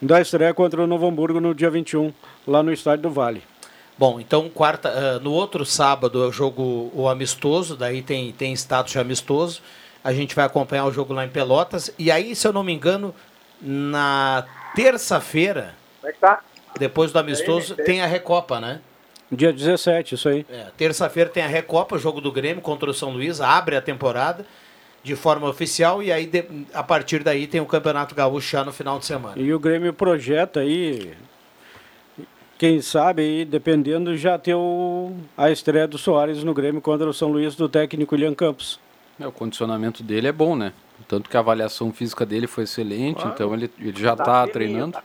[0.00, 2.12] da estreia contra o Novo Hamburgo no dia 21,
[2.46, 3.42] lá no estádio do Vale.
[3.98, 8.52] Bom, então quarta, ah, no outro sábado é o jogo o amistoso, daí tem, tem
[8.52, 9.60] status de amistoso.
[10.04, 11.92] A gente vai acompanhar o jogo lá em Pelotas.
[11.98, 13.12] E aí, se eu não me engano,
[13.60, 16.40] na terça-feira, Como é que tá?
[16.78, 18.80] depois do amistoso, tem a Recopa, né?
[19.30, 20.46] Dia 17, isso aí.
[20.48, 23.82] É, terça-feira tem a Recopa, o jogo do Grêmio contra o São Luís, abre a
[23.82, 24.46] temporada
[25.02, 28.72] de forma oficial e aí de- a partir daí tem o Campeonato Gaúcho já no
[28.72, 29.34] final de semana.
[29.36, 31.12] E o Grêmio projeta aí,
[32.58, 37.30] quem sabe dependendo, já ter o, a estreia do Soares no Grêmio contra o São
[37.30, 38.80] Luís do técnico William Campos.
[39.20, 40.72] É, o condicionamento dele é bom, né?
[41.06, 43.30] Tanto que a avaliação física dele foi excelente, Claro.
[43.34, 45.02] então ele, ele já Tá está fininho, treinando tá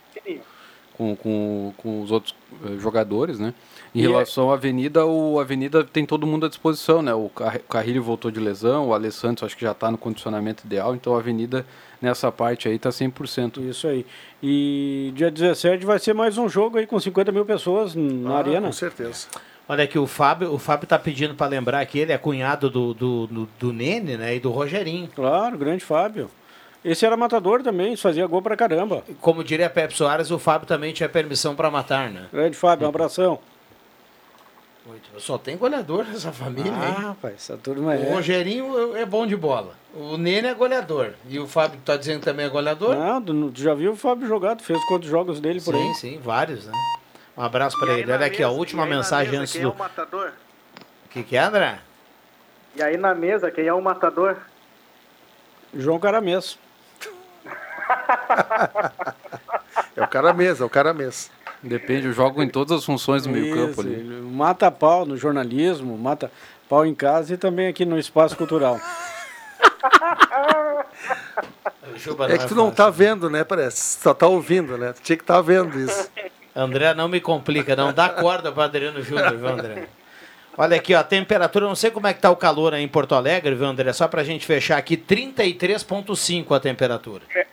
[0.96, 3.52] com, com, com os outros eh, jogadores, né?
[3.94, 7.12] Em E é- relação à Avenida, o Avenida tem todo mundo à disposição, né?
[7.14, 10.94] O Car- Carrilho voltou de lesão, o Alessandro acho que já está no condicionamento ideal,
[10.94, 11.66] então a Avenida
[12.04, 13.58] nessa parte aí está 100%.
[13.68, 14.06] Isso aí.
[14.42, 18.38] E dia 17 vai ser mais um jogo aí com 50 mil pessoas na Ah,
[18.38, 18.66] arena.
[18.68, 19.26] Com certeza.
[19.68, 22.92] Olha aqui, o Fábio, o Fábio tá pedindo para lembrar que ele é cunhado do,
[22.92, 24.36] do, do, do Nene, né?
[24.36, 25.08] E do Rogerinho.
[25.14, 26.30] Claro, grande Fábio.
[26.84, 29.02] Esse era matador também, fazia gol pra caramba.
[29.22, 32.26] Como diria Pepe Soares, o Fábio também tinha permissão para matar, né?
[32.30, 33.38] Grande Fábio, um abração.
[35.18, 36.94] Só tem goleador nessa família, Ah, hein?
[37.06, 37.98] rapaz, essa turma é.
[37.98, 39.74] O Rogerinho é bom de bola.
[39.94, 41.12] O Nene é goleador.
[41.26, 42.94] E o Fábio tá dizendo que também é goleador?
[42.94, 45.94] Não, tu já viu o Fábio jogar, tu fez quantos jogos dele por sim, aí?
[45.94, 46.72] sim, vários, né?
[47.36, 48.12] Um abraço para ele.
[48.12, 49.68] Olha aqui, a última mensagem antes quem do.
[49.68, 50.32] é o matador?
[51.06, 51.78] O que, que é, André?
[52.76, 54.36] E aí na mesa, quem é o matador?
[55.74, 56.58] João Caramês.
[59.96, 61.30] É o cara mesmo, é o cara mesmo.
[61.64, 64.02] Depende, eu jogo em todas as funções do meio campo Isso, ali.
[64.02, 66.30] Mata pau no jornalismo, mata
[66.68, 68.78] pau em casa e também aqui no espaço cultural.
[72.28, 73.44] É que tu não tá vendo, né?
[73.44, 74.00] Parece.
[74.00, 74.92] Só tá ouvindo, né?
[74.92, 76.10] Tu tinha que estar vendo isso.
[76.54, 79.88] André, não me complica, não dá corda para Adriano Júnior, viu, André?
[80.56, 82.88] Olha aqui, ó, a temperatura, não sei como é que tá o calor aí em
[82.88, 83.92] Porto Alegre, viu, André?
[83.92, 87.22] Só pra gente fechar aqui, 33,5 a temperatura.
[87.34, 87.46] É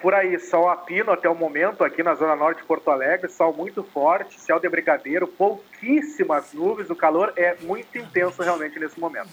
[0.00, 3.30] por aí, sol a pino até o momento aqui na Zona Norte de Porto Alegre,
[3.30, 9.00] sol muito forte, céu de brigadeiro, pouquíssimas nuvens, o calor é muito intenso realmente nesse
[9.00, 9.30] momento.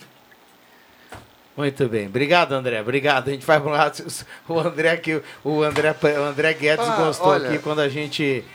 [1.58, 3.28] Muito bem, obrigado André, obrigado.
[3.28, 4.02] A gente vai pro lado.
[4.48, 7.50] O André aqui, o André, o André Guedes Ah, gostou olha.
[7.50, 8.46] aqui quando a gente.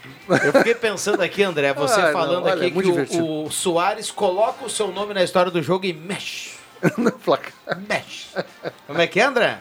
[0.42, 3.22] Eu fiquei pensando aqui, André, você Ah, não, falando olha, aqui muito que divertido.
[3.26, 6.54] o, o Soares coloca o seu nome na história do jogo e mexe.
[6.96, 7.52] no placar.
[7.86, 8.28] Mexe.
[8.86, 9.58] Como é que é, André?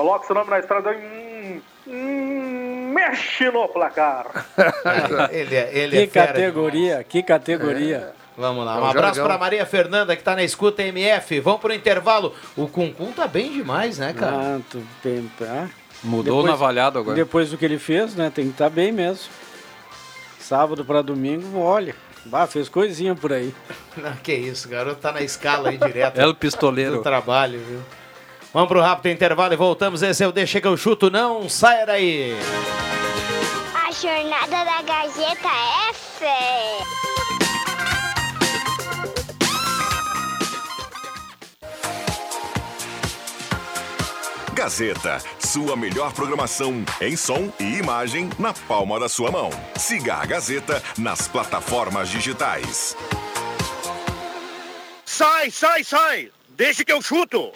[0.00, 4.46] Coloca seu nome na estrada e hum, hum, mexe no placar.
[5.30, 8.14] Ele é, ele que é categoria, que categoria.
[8.34, 11.40] Vamos lá, É um um abraço para Maria Fernanda que tá na escuta MF.
[11.40, 12.34] Vamos pro intervalo.
[12.56, 14.56] O Cuncun tá bem demais, né, cara?
[14.56, 15.68] Ah, tu bem, ah.
[16.02, 17.14] Mudou Depois- o navalhado agora.
[17.14, 18.32] Depois do que ele fez, né?
[18.34, 19.28] Tem que estar bem mesmo.
[20.38, 21.94] Sábado para domingo, olha.
[22.24, 23.54] Bah, fez coisinha por aí.
[23.98, 26.16] Não, que isso, o garoto tá na escala aí direto.
[26.20, 26.96] El Pistoleiro.
[26.96, 27.80] Do trabalho, viu?
[28.52, 30.02] Vamos pro rápido intervalo e voltamos.
[30.02, 32.34] Esse é o Deixa que eu chuto, não saia daí.
[33.74, 35.48] A jornada da Gazeta
[35.90, 36.24] F.
[44.52, 49.48] Gazeta, sua melhor programação em som e imagem na palma da sua mão.
[49.76, 52.96] Siga a Gazeta nas plataformas digitais.
[55.04, 56.30] Sai, sai, sai!
[56.50, 57.52] Deixa que eu chuto!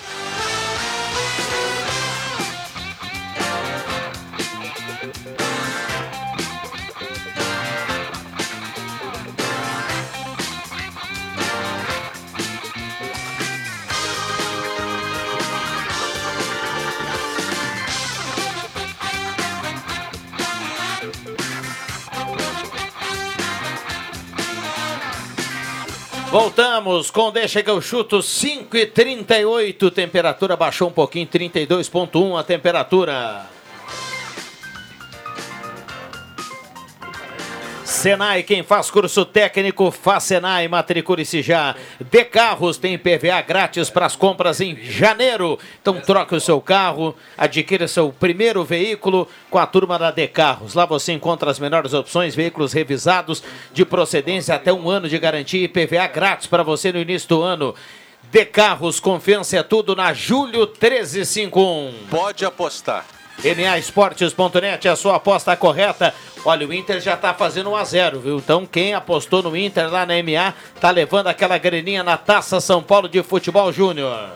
[26.34, 32.42] Voltamos com Deixa que eu chuto 5 e 38 temperatura baixou um pouquinho, 32.1 a
[32.42, 33.53] temperatura.
[38.04, 41.74] Senai, quem faz curso técnico, faz Senai, matricule-se já.
[41.98, 45.58] De Carros tem PVA grátis para as compras em janeiro.
[45.80, 50.74] Então troque o seu carro, adquira seu primeiro veículo com a turma da De Carros.
[50.74, 55.64] Lá você encontra as melhores opções, veículos revisados de procedência até um ano de garantia
[55.64, 57.74] e PVA grátis para você no início do ano.
[58.30, 61.94] De Carros, confiança é tudo na Julho 1351.
[62.10, 63.13] Pode apostar.
[63.42, 66.14] NAesportes.net, a sua aposta correta.
[66.44, 68.36] Olha, o Inter já tá fazendo 1 a 0 viu?
[68.36, 72.82] Então quem apostou no Inter lá na MA tá levando aquela graninha na Taça São
[72.82, 74.30] Paulo de Futebol Júnior.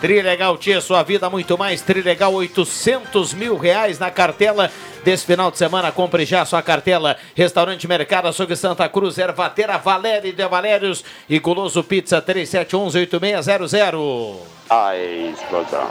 [0.00, 1.80] Trilegal Tia, sua vida muito mais.
[1.80, 4.70] Trilegal, 800 mil reais na cartela
[5.02, 5.90] desse final de semana.
[5.90, 7.16] Compre já sua cartela.
[7.34, 14.40] Restaurante Mercado Açougue Santa Cruz, Ervatera, Valéria de Valérios e Goloso Pizza 3711-8600.
[14.68, 15.88] A explosão.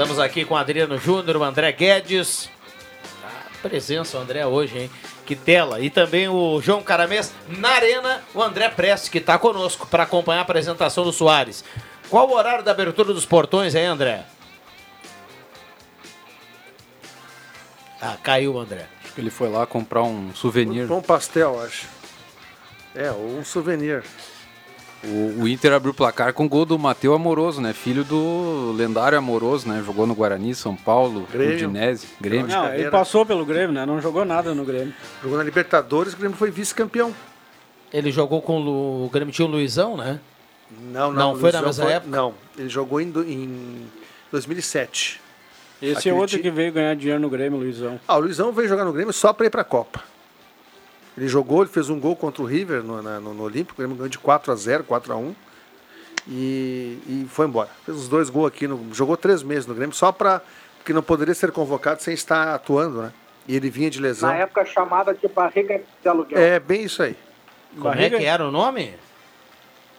[0.00, 2.48] Estamos aqui com Adriano Júnior, o André Guedes.
[3.22, 4.90] Ah, presença o André hoje, hein?
[5.26, 5.78] Que tela.
[5.78, 10.38] E também o João Caramês na arena, o André Prestes, que está conosco para acompanhar
[10.38, 11.62] a apresentação do Soares.
[12.08, 14.24] Qual o horário da abertura dos portões aí, André?
[18.00, 18.86] Ah, caiu o André.
[19.04, 20.90] Acho que ele foi lá comprar um souvenir.
[20.90, 21.86] Um pastel, acho.
[22.94, 24.02] É, ou um souvenir.
[25.02, 27.72] O, o Inter abriu o placar com gol do Mateu Amoroso, né?
[27.72, 29.82] Filho do lendário Amoroso, né?
[29.84, 31.54] Jogou no Guarani, São Paulo, Grêmio.
[31.54, 32.48] Udinese, Grêmio.
[32.48, 33.86] Não, ele passou pelo Grêmio, né?
[33.86, 34.92] Não jogou nada no Grêmio.
[35.22, 37.14] Jogou na Libertadores, o Grêmio foi vice-campeão.
[37.92, 40.20] Ele jogou com o, o Grêmio tinha o Luizão, né?
[40.92, 41.36] Não, Não, não.
[41.40, 42.16] foi na mesma época?
[42.16, 43.86] Não, ele jogou em, do- em
[44.30, 45.20] 2007.
[45.82, 47.98] Esse é outro que veio ganhar dinheiro no Grêmio, Luizão.
[48.06, 50.04] Ah, o Luizão veio jogar no Grêmio só para ir para a Copa.
[51.16, 53.76] Ele jogou, ele fez um gol contra o River no, na- no, no Olímpico, o
[53.78, 55.34] Grêmio ganhou de 4 a 0 4 a 1
[56.28, 57.68] e, e foi embora.
[57.84, 60.40] Fez os dois gols aqui, no, jogou três meses no Grêmio, só para.
[60.78, 63.12] Porque não poderia ser convocado sem estar atuando, né?
[63.46, 64.28] E ele vinha de lesão.
[64.30, 66.38] Na época chamada de barriga de aluguel.
[66.38, 67.16] É, bem isso aí.
[67.78, 68.94] Como é que era o nome?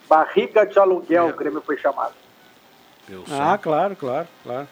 [0.10, 2.14] Barriga de aluguel, o Grêmio foi chamado.
[3.30, 4.68] Ah, claro, claro, claro.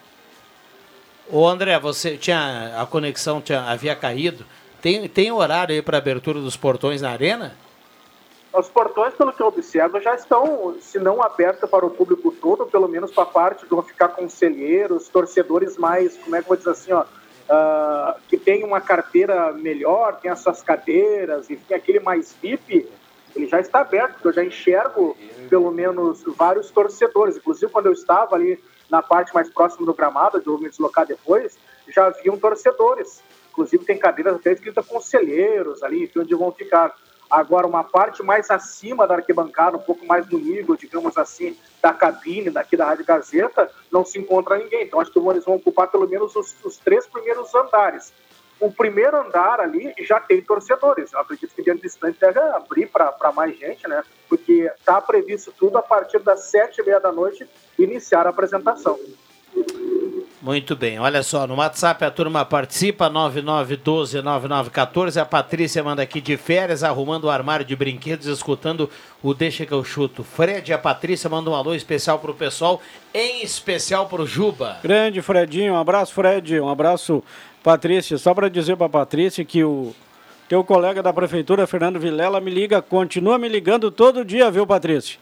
[1.28, 2.73] Ô André, você tinha.
[2.82, 4.45] A conexão tinha, havia caído.
[4.82, 7.56] Tem, tem horário aí para abertura dos portões na arena?
[8.52, 12.65] Os portões, pelo que eu observo, já estão, se não abertos para o público todo,
[12.65, 16.48] pelo menos para a parte de onde ficar conselheiros, torcedores mais, como é que eu
[16.48, 17.06] vou dizer assim, ó,
[17.48, 22.88] ah, que tem uma carteira melhor, tem as suas cadeiras, enfim, aquele mais VIP,
[23.36, 25.15] ele já está aberto, porque eu já enxergo
[25.50, 27.38] pelo menos vários torcedores.
[27.38, 31.06] Inclusive, quando eu estava ali na parte mais próxima do gramado, onde eu me deslocar
[31.06, 33.22] depois, já haviam torcedores.
[33.60, 36.95] Inclusive, tem cadeiras até escritas conselheiros ali, enfim, onde vão ficar.
[37.30, 41.91] Agora, uma parte mais acima da arquibancada, um pouco mais no nível, digamos assim, da
[41.91, 44.84] cabine daqui da Rádio Gazeta, não se encontra ninguém.
[44.84, 48.13] Então, acho que eles vão ocupar pelo menos os, os três primeiros andares.
[48.62, 51.12] O primeiro andar ali já tem torcedores.
[51.12, 54.04] Eu acredito que diante distante deve abrir para mais gente, né?
[54.30, 58.98] Porque está previsto tudo a partir das sete e meia da noite iniciar a apresentação.
[60.41, 65.21] Muito bem, olha só, no WhatsApp a turma participa, 9912-9914.
[65.21, 68.89] A Patrícia manda aqui de férias, arrumando o armário de brinquedos, escutando
[69.21, 70.23] o Deixa que eu chuto.
[70.23, 72.82] Fred e a Patrícia mandam um alô especial pro pessoal,
[73.13, 74.78] em especial pro Juba.
[74.82, 77.21] Grande Fredinho, um abraço Fred, um abraço
[77.62, 78.17] Patrícia.
[78.17, 79.93] Só para dizer para Patrícia que o
[80.47, 85.19] teu colega da prefeitura, Fernando Vilela, me liga, continua me ligando todo dia, viu, Patrícia?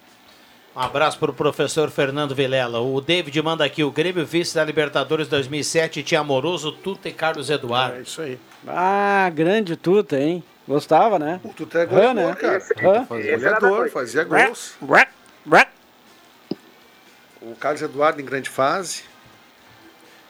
[0.77, 2.79] Um abraço para o professor Fernando Vilela.
[2.79, 7.49] O David manda aqui, o Grêmio vice da Libertadores 2007 tinha Amoroso, Tuta e Carlos
[7.49, 7.97] Eduardo.
[7.97, 8.37] É isso aí.
[8.67, 10.43] Ah, grande Tuta, hein?
[10.67, 11.39] Gostava, né?
[11.43, 12.35] O Tuta é goleador, né?
[12.35, 12.63] cara.
[12.83, 13.05] Hã?
[13.05, 14.75] Goleador, fazia gols.
[17.41, 19.01] O Carlos Eduardo em grande fase.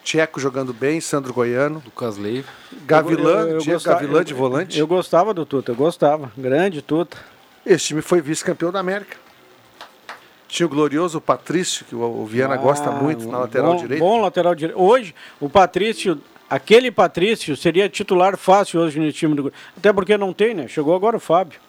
[0.06, 1.82] Tcheco jogando bem, Sandro Goiano.
[1.84, 2.48] Lucas Leiva.
[2.86, 4.80] Gavilã, Eu- eu Diego gostava- Gavilã eu- de volante.
[4.80, 6.32] Eu gostava do Tuta, eu gostava.
[6.38, 7.18] Grande Tuta.
[7.66, 9.18] Esse time foi vice-campeão da América.
[10.48, 14.04] Tinha o glorioso Patrício, que o o Viana Ah, gosta muito na lateral bom, direita.
[14.04, 14.80] Bom lateral direito.
[14.80, 19.60] Hoje, o Patrício, aquele Patrício seria titular fácil hoje no time do Grêmio.
[19.76, 20.68] Até porque não tem, né?
[20.68, 21.60] Chegou agora o Fábio.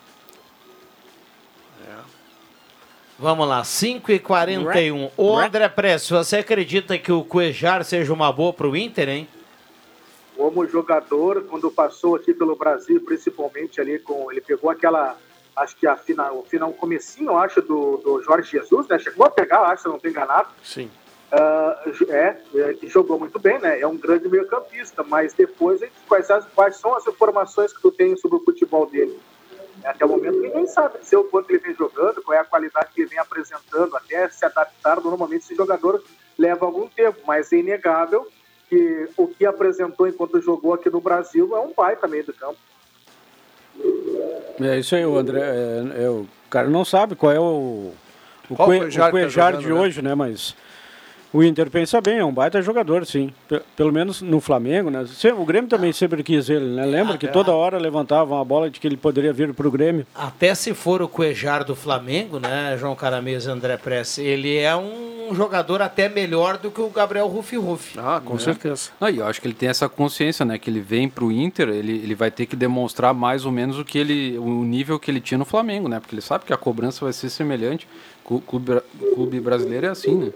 [3.20, 8.32] Vamos lá, 5 e 41 Ô André Prestes, você acredita que o Cuejar seja uma
[8.32, 9.28] boa pro Inter, hein?
[10.38, 14.30] como jogador, quando passou aqui pelo Brasil, principalmente ali com.
[14.30, 15.18] Ele pegou aquela.
[15.58, 18.98] Acho que a final, o final, comecinho, eu acho, do, do Jorge Jesus, né?
[18.98, 20.48] Chegou a pegar, acho, se eu não estou enganado.
[20.62, 20.90] Sim.
[21.30, 23.80] Ah, é, é, e jogou muito bem, né?
[23.80, 28.16] É um grande meio-campista, mas depois, quais, as- quais são as informações que tu tem
[28.16, 29.18] sobre o futebol dele?
[29.84, 32.88] Até o momento ninguém sabe dizer o quanto ele vem jogando, qual é a qualidade
[32.94, 35.00] que ele vem apresentando, até se adaptar.
[35.00, 36.02] Normalmente esse jogador
[36.36, 38.26] leva algum tempo, mas é inegável
[38.68, 42.58] que o que apresentou enquanto jogou aqui no Brasil é um baita meio do campo.
[44.60, 45.40] É isso aí, o André.
[45.40, 47.92] É, é, o cara não sabe qual é o,
[48.50, 49.72] o, Cue- o Cuejar que tá de né?
[49.72, 50.14] hoje, né?
[50.14, 50.54] Mas
[51.32, 53.32] o Inter pensa bem, é um baita jogador, sim.
[53.48, 55.04] Pe- Pelo menos no Flamengo, né?
[55.38, 56.84] O Grêmio também sempre quis ele, né?
[56.86, 57.30] Lembra Ah, que é.
[57.30, 60.06] toda hora levantavam a bola de que ele poderia vir pro Grêmio.
[60.14, 64.74] Até se for o Cuejar do Flamengo, né, João Caramês e André Press, ele é
[64.76, 67.98] um jogador até melhor do que o Gabriel Rufi Rufi.
[67.98, 68.90] Ah, com certeza.
[68.98, 70.58] Não, e eu acho que ele tem essa consciência, né?
[70.58, 73.84] Que ele vem pro Inter, ele, ele vai ter que demonstrar mais ou menos o
[73.84, 74.38] que ele.
[74.38, 76.00] o nível que ele tinha no Flamengo, né?
[76.00, 77.86] Porque ele sabe que a cobrança vai ser semelhante.
[78.24, 78.80] O clube,
[79.14, 80.30] clube brasileiro é assim, né?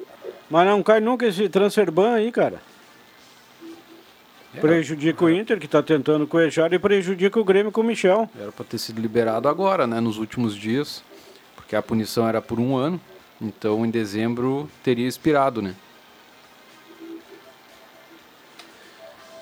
[0.52, 2.60] Mas não cai nunca esse transfer ban aí, cara.
[4.54, 4.60] É.
[4.60, 8.28] Prejudica o Inter, que tá tentando coejar, e prejudica o Grêmio com o Michel.
[8.38, 9.98] Era para ter sido liberado agora, né?
[9.98, 11.02] Nos últimos dias.
[11.56, 13.00] Porque a punição era por um ano.
[13.40, 15.74] Então em dezembro teria expirado, né?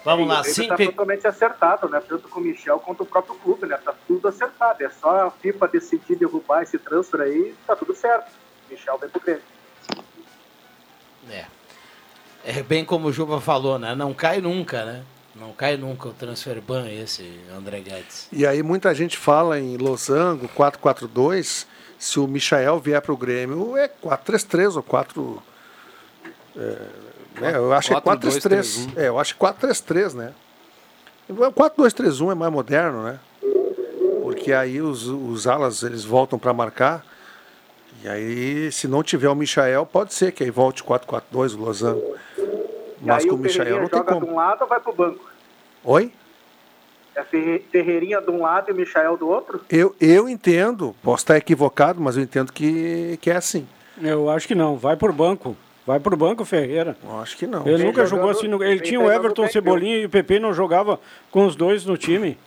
[0.05, 2.01] Vamos lá, Ele está totalmente acertado, né?
[2.09, 3.77] Tanto com o Michel quanto o próprio clube, né?
[3.85, 4.85] Tá tudo acertado.
[4.85, 8.31] É só a FIFA decidir derrubar esse transfer aí, tá tudo certo.
[8.71, 9.43] Michel vem pro Grêmio.
[11.31, 11.47] É.
[12.45, 13.95] É bem como o Juba falou, né?
[13.95, 15.03] Não cai nunca, né?
[15.35, 18.29] Não cai nunca o transfer ban esse, André Guedes.
[18.33, 21.67] E aí muita gente fala em losango 4-4-2.
[21.99, 25.43] Se o Michael vier para o Grêmio, é 4-3-3 ou 4.
[26.57, 26.61] É,
[27.41, 28.93] né, eu acho que é 4-3-3.
[28.97, 30.33] É, eu acho que 4-3-3, né?
[31.29, 33.21] O 4-2-3-1 é mais moderno, né?
[34.23, 37.05] Porque aí os, os alas eles voltam para marcar.
[38.03, 42.17] E aí, se não tiver o Michael, pode ser que aí volte 4-4-2 o losango.
[42.39, 44.33] E Mas aí com o o Michael não tem joga de como.
[44.33, 45.31] um lado ou vai pro banco?
[45.85, 46.13] Oi?
[47.15, 49.61] É Ferre- Ferreirinha de um lado e o Michael do outro?
[49.69, 53.67] Eu, eu entendo, posso estar equivocado, mas eu entendo que, que é assim.
[54.01, 55.57] Eu acho que não, vai por banco.
[55.87, 56.97] Vai pro banco, Ferreira.
[57.03, 57.67] Eu acho que não.
[57.67, 58.49] Ele Vem nunca jogando- jogou assim.
[58.49, 61.85] no- Ele vem tinha o Everton Cebolinha e o PP não jogava com os dois
[61.85, 62.39] no time.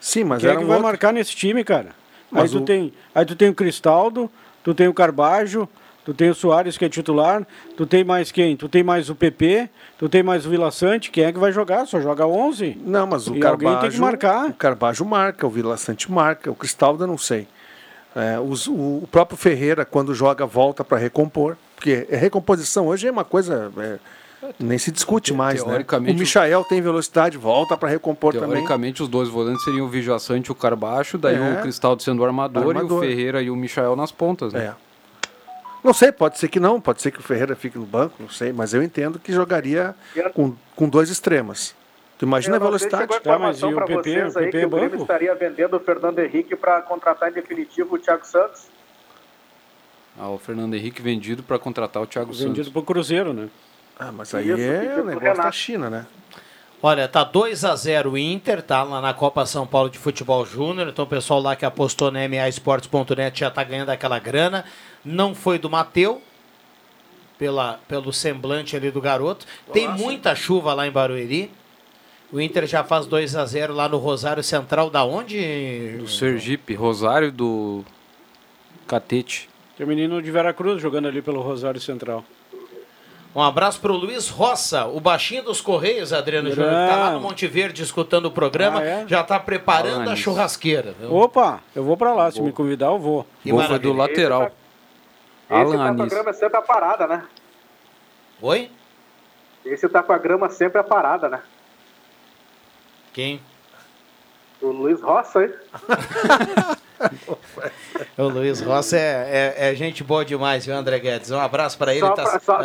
[0.00, 1.90] Sim, mas Quem é era que um vai outro- marcar nesse time, cara?
[2.30, 4.30] Mas aí, tu o- tem, aí tu tem o Cristaldo,
[4.62, 5.68] tu tem o Carbajo,
[6.04, 7.46] tu tem o Soares, que é titular,
[7.76, 8.56] tu tem mais quem?
[8.56, 11.52] Tu tem mais o PP, tu tem mais o Vila Sante, quem é que vai
[11.52, 11.86] jogar?
[11.86, 12.78] Só joga 11?
[12.84, 14.46] Não, mas o e Carbajo, tem que marcar.
[14.50, 17.46] O Carbajo marca, o Vila Sante marca, o Cristaldo não sei.
[18.16, 21.56] É, os- o, próprio Ferreira, quando joga, volta para recompor.
[21.76, 23.70] Porque recomposição hoje é uma coisa.
[23.78, 23.98] é,
[24.58, 25.68] nem se discute mais, né?
[25.70, 28.50] teoricamente, O Michael tem velocidade, volta para recompor também.
[28.50, 31.58] Teoricamente, os dois volantes seriam o Vijaçante e o Carbacho, daí É.
[31.58, 33.02] o Cristaldo sendo o armador, Armador.
[33.04, 34.66] e o Ferreira e o Michael nas pontas, né?
[34.74, 34.88] É.
[35.82, 38.28] Não sei, pode ser que não, pode ser que o Ferreira fique no banco, não
[38.28, 39.94] sei, mas eu entendo que jogaria
[40.34, 41.74] com, com dois extremas.
[42.18, 43.12] Tu imagina a Eu não sei se velocidade.
[43.14, 47.30] chegou informação para vocês aí que o Grêmio estaria vendendo o Fernando Henrique para contratar
[47.30, 48.62] em definitivo o Thiago Santos.
[50.18, 52.68] Ah, o Fernando Henrique vendido para contratar o Thiago Vendido Santos.
[52.72, 53.48] pro Cruzeiro, né?
[53.98, 56.06] Ah, mas aí é o negócio da China, né?
[56.80, 60.46] Olha, tá 2 a 0 o Inter, tá lá na Copa São Paulo de Futebol
[60.46, 60.88] Júnior.
[60.88, 64.64] Então o pessoal lá que apostou na maesportes.net já tá ganhando aquela grana.
[65.04, 66.22] Não foi do Mateu,
[67.36, 69.46] pela, pelo semblante ali do garoto.
[69.72, 71.50] Tem muita chuva lá em Barueri.
[72.30, 74.90] O Inter já faz 2 a 0 lá no Rosário Central.
[74.90, 75.96] Da onde?
[75.98, 77.82] Do Sergipe, Rosário do
[78.86, 79.48] Catete.
[79.76, 82.24] Tem o menino de Veracruz jogando ali pelo Rosário Central.
[83.38, 86.72] Um abraço pro Luiz Roça, o baixinho dos Correios, Adriano Júnior.
[86.72, 88.80] Tá lá no Monte Verde escutando o programa.
[88.80, 89.06] Ah, é?
[89.06, 90.92] Já tá preparando a churrasqueira.
[90.98, 91.14] viu?
[91.14, 93.24] Opa, eu vou pra lá, se me convidar eu vou.
[93.40, 94.46] Que Gol foi do lateral.
[94.46, 97.24] Esse Alan tá com a grama sempre a parada, né?
[98.42, 98.72] Oi?
[99.64, 101.40] Esse tá com a grama sempre a parada, né?
[103.12, 103.40] Quem?
[104.60, 105.54] O Luiz Roça, hein?
[108.16, 111.30] O Luiz Roça é, é- é gente boa demais, viu, André Guedes?
[111.30, 112.00] Um abraço para ele.
[112.00, 112.12] Só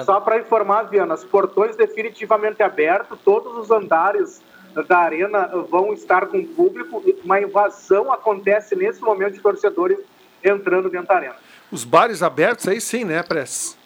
[0.05, 4.41] tá- para informar, Viana, os portões definitivamente abertos, todos os andares
[4.87, 7.03] da arena vão estar com público.
[7.23, 9.97] Uma invasão acontece nesse momento de torcedores
[10.43, 11.35] entrando dentro da arena.
[11.71, 13.77] Os bares abertos aí sim, né, Press?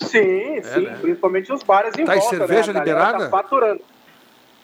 [0.00, 0.98] Sim, sim, né?
[1.00, 2.36] principalmente os bares em Tá, e volta.
[2.36, 2.80] cerveja né?
[2.80, 3.24] A galera liberada?
[3.24, 3.80] Tá faturando.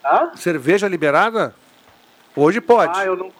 [0.03, 0.31] Hã?
[0.35, 1.55] Cerveja liberada?
[2.35, 2.99] Hoje pode.
[2.99, 3.31] Ah, eu não,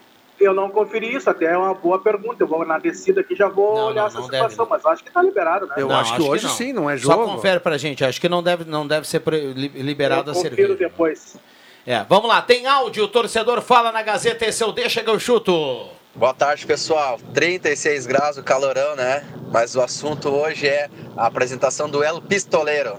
[0.42, 2.44] eu não conferi isso, até é uma boa pergunta.
[2.44, 5.12] Eu vou na descida aqui já vou olhar essa não deve, situação, mas acho que
[5.12, 5.76] tá liberado, né?
[5.78, 7.26] Eu acho que hoje sim, não é Só jogo.
[7.36, 10.56] confere pra gente, acho que não deve, não deve ser pre- li- liberada a Confiro
[10.56, 10.76] cerveja.
[10.78, 11.38] depois.
[11.86, 15.10] É, vamos lá, tem áudio, o torcedor fala na Gazeta, esse é o Deixa que
[15.10, 15.88] eu chuto.
[16.14, 17.18] Boa tarde, pessoal.
[17.34, 19.24] 36 graus, o calorão, né?
[19.52, 22.98] Mas o assunto hoje é a apresentação do El Pistoleiro.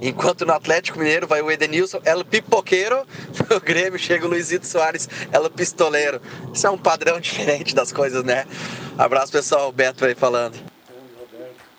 [0.00, 3.06] Enquanto no Atlético Mineiro vai o Edenilson, El Pipoqueiro,
[3.50, 6.20] no Grêmio chega o Luizito Soares, El Pistoleiro.
[6.52, 8.46] Isso é um padrão diferente das coisas, né?
[8.96, 10.77] Abraço pessoal, Beto aí falando.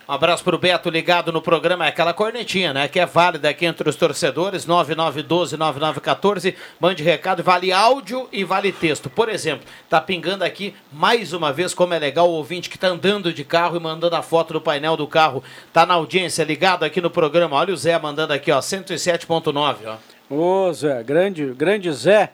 [0.09, 2.87] Um abraço pro Beto ligado no programa, é aquela cornetinha, né?
[2.87, 6.55] Que é válida aqui entre os torcedores, 9912-9914.
[6.79, 9.07] Mande recado, vale áudio e vale texto.
[9.07, 12.87] Por exemplo, tá pingando aqui mais uma vez como é legal o ouvinte que tá
[12.87, 15.43] andando de carro e mandando a foto do painel do carro.
[15.71, 17.55] Tá na audiência, ligado aqui no programa.
[17.55, 19.97] Olha o Zé mandando aqui, ó, 107.9, ó.
[20.33, 22.31] Ô Zé, grande, grande Zé.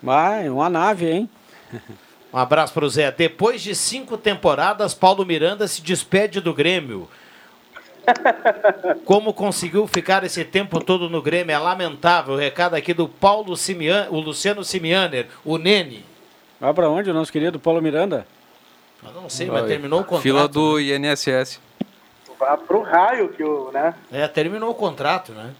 [0.00, 1.30] Vai, uma nave, hein?
[2.32, 3.10] Um abraço para o Zé.
[3.12, 7.08] Depois de cinco temporadas, Paulo Miranda se despede do Grêmio.
[9.04, 11.52] Como conseguiu ficar esse tempo todo no Grêmio?
[11.52, 12.34] É lamentável.
[12.34, 16.04] O recado aqui do Paulo Simian, o Luciano Simianer, o Nene.
[16.58, 18.26] Vai pra onde o nosso querido Paulo Miranda?
[19.04, 20.22] Eu não sei, mas terminou o contrato.
[20.22, 21.60] Fila do INSS.
[22.38, 23.94] Vá pro raio que o, né?
[24.10, 25.52] É, terminou o contrato, né?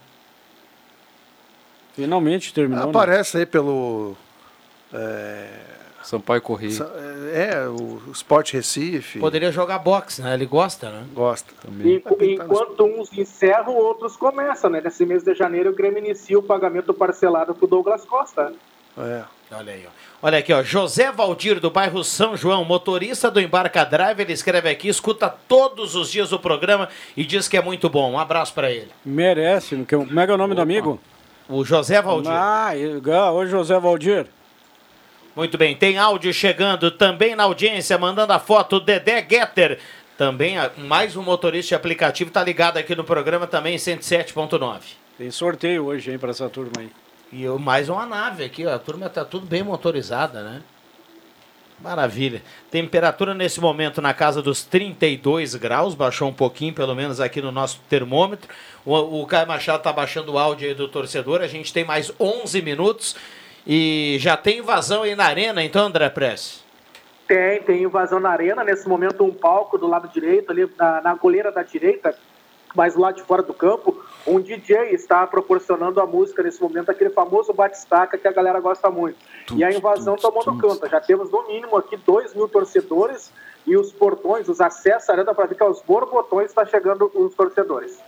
[1.94, 2.84] Finalmente terminou.
[2.84, 2.90] né?
[2.90, 4.16] Aparece aí pelo.
[4.92, 5.48] É,
[6.02, 6.72] Sampaio Correia.
[6.72, 6.90] Sa-
[7.34, 9.18] é, o Sport Recife.
[9.18, 10.34] Poderia jogar boxe, né?
[10.34, 11.04] Ele gosta, né?
[11.14, 11.52] Gosta.
[11.84, 12.02] E-
[12.34, 14.80] enquanto uns encerram, outros começam, né?
[14.82, 18.52] Nesse mês de janeiro, o Grêmio inicia o pagamento parcelado pro Douglas Costa.
[18.98, 19.22] É.
[19.54, 19.90] Olha aí, ó.
[20.26, 20.62] Olha aqui, ó.
[20.62, 25.94] José Valdir, do bairro São João, motorista do Embarca Drive, ele escreve aqui, escuta todos
[25.94, 28.12] os dias o programa e diz que é muito bom.
[28.12, 28.88] Um abraço para ele.
[29.04, 29.76] Merece.
[29.84, 30.98] que- Como é que é o nome do amigo?
[31.48, 32.30] O José Valdir.
[32.32, 32.70] Ah,
[33.34, 34.26] oi José Valdir.
[35.34, 39.78] Muito bem, tem áudio chegando também na audiência, mandando a foto, Dedé Getter.
[40.18, 44.80] Também mais um motorista de aplicativo está ligado aqui no programa também, 107.9.
[45.16, 46.90] Tem sorteio hoje, hein, pra essa turma aí.
[47.32, 48.74] E eu- mais uma nave aqui, ó.
[48.74, 50.62] a turma está tudo bem motorizada, né?
[51.80, 52.42] Maravilha.
[52.70, 57.50] Temperatura nesse momento na casa dos 32 graus, baixou um pouquinho, pelo menos aqui no
[57.50, 58.48] nosso termômetro.
[58.84, 61.40] O, o Caio Machado está baixando o áudio aí do torcedor.
[61.40, 63.16] A gente tem mais 11 minutos
[63.66, 66.62] e já tem invasão aí na arena, então, André Press.
[67.26, 68.64] Tem, tem invasão na arena.
[68.64, 72.16] Nesse momento, um palco do lado direito, ali na, na goleira da direita,
[72.74, 77.10] mas lá de fora do campo, um DJ está proporcionando a música nesse momento, aquele
[77.10, 79.16] famoso batistaca que a galera gosta muito.
[79.54, 80.88] E a invasão tomando conta.
[80.88, 83.32] Já temos no mínimo aqui 2 mil torcedores
[83.66, 87.34] e os portões, os acessos à arena para ver que aos borbotões está chegando os
[87.34, 87.98] torcedores.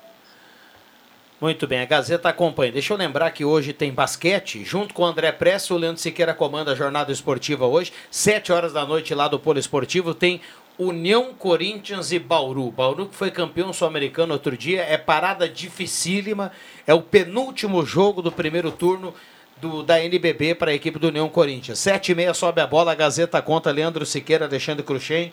[1.45, 2.73] Muito bem, a Gazeta acompanha.
[2.73, 6.33] Deixa eu lembrar que hoje tem basquete, junto com o André Presso, o Leandro Siqueira
[6.33, 10.41] comanda a jornada esportiva hoje, sete horas da noite lá do Polo Esportivo, tem
[10.79, 12.71] União Corinthians e Bauru.
[12.71, 16.51] Bauru que foi campeão sul-americano outro dia, é parada dificílima,
[16.87, 19.13] é o penúltimo jogo do primeiro turno
[19.61, 21.79] do, da NBB para a equipe do União Corinthians.
[21.79, 25.31] Sete e meia sobe a bola, a Gazeta conta Leandro Siqueira, Alexandre Cruxem,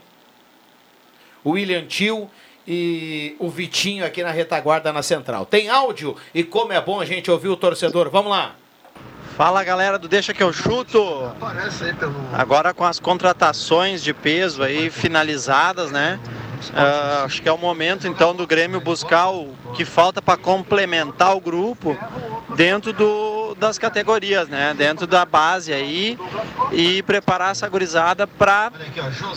[1.46, 2.30] William Tio
[2.68, 5.46] e o Vitinho aqui na retaguarda na central.
[5.46, 8.10] Tem áudio e como é bom a gente ouvir o torcedor.
[8.10, 8.56] Vamos lá.
[9.36, 11.00] Fala galera do Deixa que eu chuto.
[12.34, 16.20] Agora com as contratações de peso aí finalizadas, né?
[16.76, 21.36] Ah, acho que é o momento então do Grêmio buscar o que falta para complementar
[21.36, 21.98] o grupo
[22.56, 24.76] dentro do, das categorias, né?
[24.78, 26.20] Dentro da base aí
[26.72, 28.72] e preparar essa gurizada para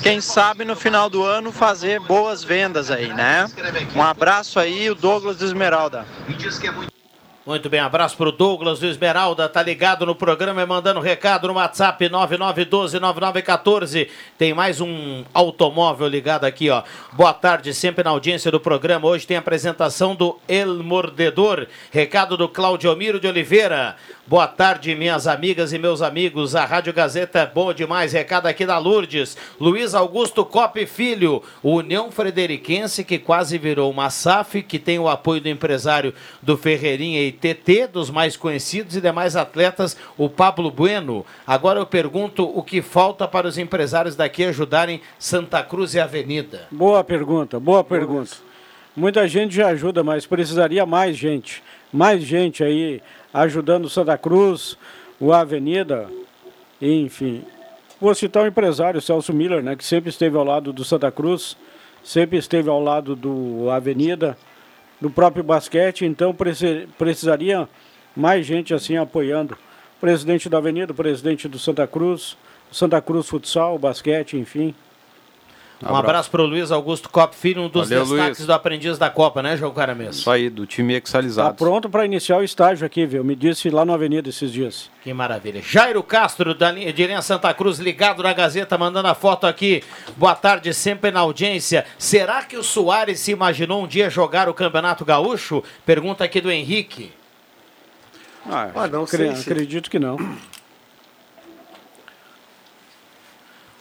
[0.02, 3.46] quem sabe no final do ano fazer boas vendas aí, né?
[3.94, 6.06] Um abraço aí, o Douglas do Esmeralda.
[7.46, 11.52] Muito bem, abraço pro Douglas do Esmeralda, tá ligado no programa e mandando recado no
[11.52, 14.08] WhatsApp 99129914.
[14.38, 16.82] Tem mais um automóvel ligado aqui, ó.
[17.12, 19.06] Boa tarde, sempre na audiência do programa.
[19.06, 21.66] Hoje tem a apresentação do El Mordedor.
[21.90, 23.96] Recado do Claudio Miro de Oliveira.
[24.26, 26.56] Boa tarde, minhas amigas e meus amigos.
[26.56, 28.14] A Rádio Gazeta é boa demais.
[28.14, 29.36] Recado aqui da Lourdes.
[29.60, 35.42] Luiz Augusto Cop Filho, União Frederiquense, que quase virou uma SAF, que tem o apoio
[35.42, 41.26] do empresário do Ferreirinha e TT, dos mais conhecidos e demais atletas, o Pablo Bueno.
[41.46, 46.66] Agora eu pergunto o que falta para os empresários daqui ajudarem Santa Cruz e Avenida.
[46.70, 48.36] Boa pergunta, boa pergunta.
[48.96, 51.62] Muita gente já ajuda, mas precisaria mais gente.
[51.92, 53.02] Mais gente aí
[53.34, 54.78] ajudando Santa Cruz,
[55.18, 56.08] o Avenida,
[56.80, 57.42] enfim.
[58.00, 61.56] Vou citar o empresário Celso Miller, né, que sempre esteve ao lado do Santa Cruz,
[62.02, 64.38] sempre esteve ao lado do Avenida,
[65.00, 67.68] do próprio basquete, então preci- precisaria
[68.16, 69.58] mais gente assim apoiando.
[70.00, 72.36] Presidente da Avenida, presidente do Santa Cruz,
[72.70, 74.74] Santa Cruz Futsal, basquete, enfim.
[75.82, 76.04] Um Abraço.
[76.04, 78.46] abraço para o Luiz Augusto Cop Filho, um dos Valeu, destaques Luiz.
[78.46, 80.16] do Aprendiz da Copa, né, João Caramês?
[80.16, 81.56] Isso aí, do time Tá exalizado.
[81.56, 83.22] pronto para iniciar o estágio aqui, viu?
[83.22, 84.88] Me disse lá na Avenida esses dias.
[85.02, 85.60] Que maravilha.
[85.60, 89.82] Jairo Castro, da linha, de linha Santa Cruz, ligado na Gazeta, mandando a foto aqui.
[90.16, 91.84] Boa tarde, sempre na audiência.
[91.98, 95.62] Será que o Soares se imaginou um dia jogar o Campeonato Gaúcho?
[95.84, 97.12] Pergunta aqui do Henrique.
[98.48, 100.16] Ah, Ah, não acre- sei se- acredito que não.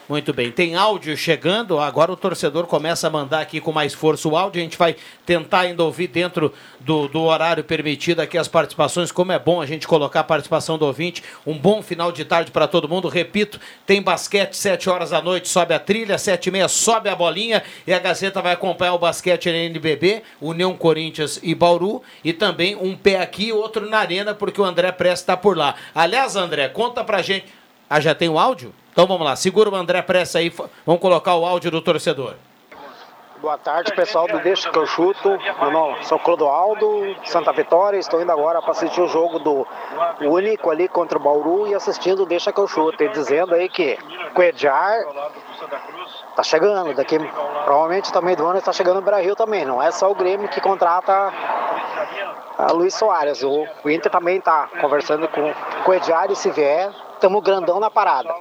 [0.09, 1.79] Muito bem, tem áudio chegando.
[1.79, 4.59] Agora o torcedor começa a mandar aqui com mais força o áudio.
[4.59, 9.13] A gente vai tentar ainda ouvir dentro do, do horário permitido aqui as participações.
[9.13, 11.23] Como é bom a gente colocar a participação do ouvinte.
[11.47, 13.07] Um bom final de tarde para todo mundo.
[13.07, 17.15] Repito, tem basquete 7 horas da noite, sobe a trilha, 7 e meia sobe a
[17.15, 17.63] bolinha.
[17.87, 22.03] E a Gazeta vai acompanhar o basquete na NBB, União Corinthians e Bauru.
[22.25, 25.75] E também um pé aqui outro na arena, porque o André Presta está por lá.
[25.95, 27.45] Aliás, André, conta pra gente.
[27.89, 28.73] Ah, já tem o áudio?
[28.93, 30.53] Então vamos lá, segura o André Pressa aí,
[30.85, 32.35] vamos colocar o áudio do torcedor.
[33.41, 35.37] Boa tarde, pessoal do Deixa que eu chuto.
[35.59, 37.97] Meu nome sou Clodoaldo, Santa Vitória.
[37.97, 39.67] Estou indo agora para assistir o jogo do
[40.21, 43.03] Único ali contra o Bauru e assistindo o Deixa que eu chuto.
[43.03, 43.97] E dizendo aí que
[44.33, 45.03] o Edjar
[46.35, 46.93] tá chegando.
[46.93, 47.17] Daqui,
[47.65, 49.65] provavelmente também do ano está chegando no Brasil também.
[49.65, 51.33] Não é só o Grêmio que contrata
[52.57, 53.43] a Luiz Soares.
[53.43, 55.53] O, o Inter também está conversando com,
[55.85, 58.33] o Edjar e se vier, estamos grandão na parada.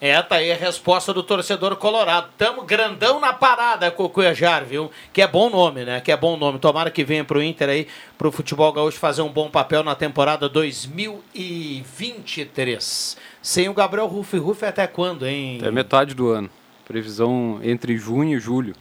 [0.00, 2.28] É, tá aí a resposta do torcedor colorado.
[2.38, 4.92] Tamo grandão na parada com o Cuejar, viu?
[5.12, 6.00] Que é bom nome, né?
[6.00, 6.60] Que é bom nome.
[6.60, 10.48] Tomara que venha pro Inter aí, pro futebol gaúcho fazer um bom papel na temporada
[10.48, 13.16] 2023.
[13.42, 14.38] Sem o Gabriel Ruff.
[14.38, 15.58] Ruff até quando, hein?
[15.64, 16.48] É metade do ano.
[16.86, 18.76] Previsão entre junho e julho.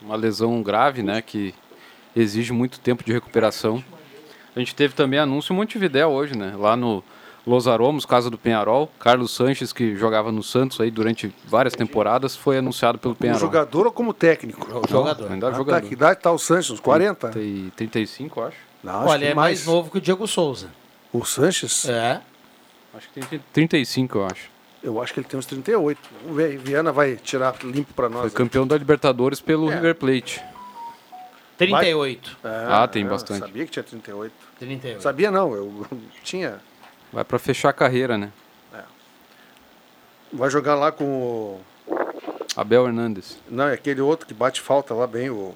[0.00, 1.20] Uma lesão grave, né?
[1.20, 1.54] Que
[2.16, 3.84] exige muito tempo de recuperação.
[4.56, 6.54] A gente teve também anúncio em Montevidéu hoje, né?
[6.56, 7.04] Lá no
[7.46, 8.90] Los Aromos, casa do Penharol.
[8.98, 13.40] Carlos Sanches, que jogava no Santos aí durante várias temporadas, foi anunciado pelo Como Penharol.
[13.40, 14.66] jogador ou como técnico?
[14.68, 15.30] Não, jogador.
[15.30, 15.86] ainda Ah, tá, jogador.
[15.86, 16.70] que idade tá o Sanches?
[16.70, 17.28] Uns 40?
[17.30, 18.56] Tem 35, eu acho.
[18.82, 20.68] Não, acho Olha, que é mais novo que o Diego Souza.
[21.12, 21.86] O Sanches?
[21.88, 22.20] É.
[22.96, 24.48] Acho que tem 35, eu acho.
[24.82, 25.98] Eu acho que ele tem uns 38.
[26.22, 28.22] Vamos ver, Viana vai tirar limpo para nós.
[28.22, 29.74] Foi campeão da Libertadores pelo É.
[29.74, 30.42] River Plate.
[31.56, 32.36] 38.
[32.42, 33.40] Ah, tem eu bastante.
[33.40, 34.32] Sabia que tinha 38.
[34.58, 35.02] 38.
[35.02, 35.86] Sabia não, eu
[36.24, 36.60] tinha.
[37.14, 38.32] Vai pra fechar a carreira, né?
[40.32, 41.60] Vai jogar lá com o.
[42.56, 43.38] Abel Hernandes.
[43.48, 45.54] Não, é aquele outro que bate falta lá bem, o.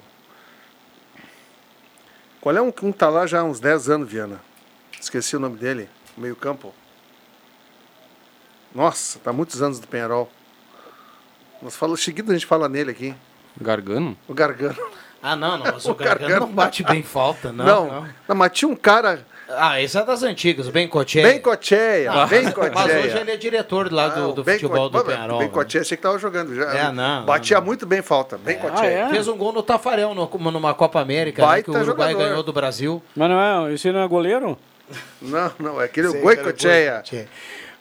[2.39, 4.39] Qual é um que um tá lá já há uns 10 anos, Viana?
[4.97, 5.89] Esqueci o nome dele.
[6.15, 6.73] Meio campo.
[8.73, 10.31] Nossa, tá muitos anos do Penharol.
[11.61, 13.13] Nós fala, seguido a gente fala nele aqui.
[13.59, 14.17] Gargano?
[14.29, 14.77] O Gargano.
[15.21, 15.65] Ah, não, não.
[15.73, 16.45] Mas o, O Gargano Gargano.
[16.47, 17.65] não bate bem falta, não.
[17.65, 18.09] Não, não.
[18.29, 19.27] não, mas tinha um cara.
[19.51, 21.25] Ah, esse é das antigas, o Ben Cocheia.
[21.27, 24.97] Bem Cocheia, Ah, bem Mas hoje ele é diretor lá do, Ah, do futebol Co-
[24.99, 25.39] do Bem Penharol.
[25.41, 25.47] né?
[25.47, 26.65] Cocheia, achei que tava jogando já.
[26.71, 28.37] É, não, Batia muito bem falta.
[28.37, 29.09] Bem Cocheia.
[29.09, 32.29] Fez um gol no Tafarel no- numa Copa América, né, que o Uruguai jogador.
[32.29, 33.01] ganhou do Brasil.
[33.15, 34.57] Mas não é, esse não é goleiro?
[35.21, 37.03] Não, não, é aquele Sei, Goi cara, Cocheia.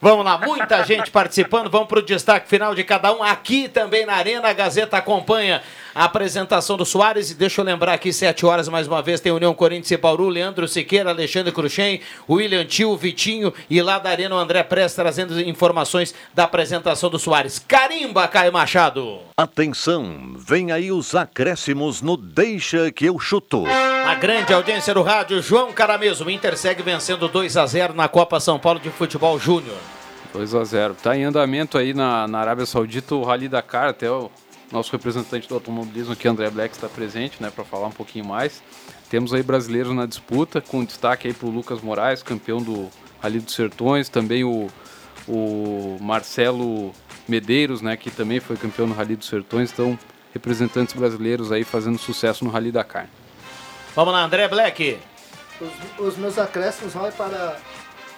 [0.01, 1.69] Vamos lá, muita gente participando.
[1.69, 3.23] Vamos para o destaque final de cada um.
[3.23, 5.61] Aqui também na Arena, a Gazeta acompanha
[5.95, 7.31] a apresentação do Soares.
[7.31, 10.29] E deixa eu lembrar aqui, 7 horas mais uma vez, tem União Corinthians e Bauru,
[10.29, 15.41] Leandro Siqueira, Alexandre Cruxem, William Tio, Vitinho e lá da Arena o André Presta trazendo
[15.41, 17.59] informações da apresentação do Soares.
[17.59, 19.21] Carimba, Caio Machado.
[19.37, 23.65] Atenção, vem aí os acréscimos no Deixa que eu chuto.
[24.09, 26.25] A grande audiência do rádio, João Carameso.
[26.25, 29.77] O Inter segue vencendo 2 a 0 na Copa São Paulo de Futebol Júnior.
[30.33, 34.11] 2 a 0 Tá em andamento aí na, na Arábia Saudita o Rally Dakar, até
[34.11, 34.31] o
[34.73, 38.63] nosso representante do automobilismo aqui, André Black, está presente, né, para falar um pouquinho mais.
[39.11, 42.89] Temos aí brasileiros na disputa, com destaque aí para o Lucas Moraes, campeão do
[43.21, 44.69] Rally dos Sertões, também o,
[45.29, 46.95] o Marcelo
[47.29, 49.99] Medeiros, né, que também foi campeão no Rally dos Sertões, então
[50.33, 53.07] representantes brasileiros aí fazendo sucesso no Rally Dakar.
[53.99, 54.97] Vamos lá, André Black.
[55.61, 57.57] Os, os meus acréscimos vão para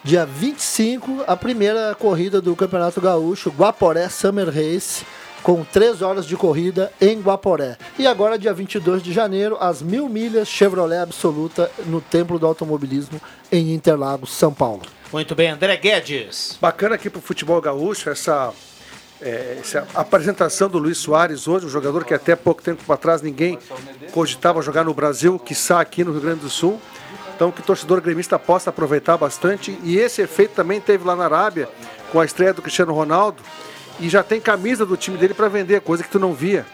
[0.04, 5.06] dia 25, a primeira corrida do Campeonato Gaúcho, Guaporé Summer Race,
[5.42, 7.78] com 3 horas de corrida em Guaporé.
[7.98, 13.18] E agora, dia 22 de janeiro, as mil milhas Chevrolet Absoluta no Templo do Automobilismo
[13.50, 14.82] em Interlagos, São Paulo.
[15.10, 16.58] Muito bem, André Guedes.
[16.60, 18.52] Bacana aqui pro futebol gaúcho essa,
[19.22, 23.58] é, essa apresentação do Luiz Soares hoje, um jogador que até pouco tempo atrás ninguém
[24.12, 26.80] cogitava jogar no Brasil, quiçá aqui no Rio Grande do Sul.
[27.34, 29.78] Então que o torcedor gremista possa aproveitar bastante.
[29.82, 31.68] E esse efeito também teve lá na Arábia,
[32.12, 33.42] com a estreia do Cristiano Ronaldo.
[33.98, 36.66] E já tem camisa do time dele para vender, coisa que tu não via.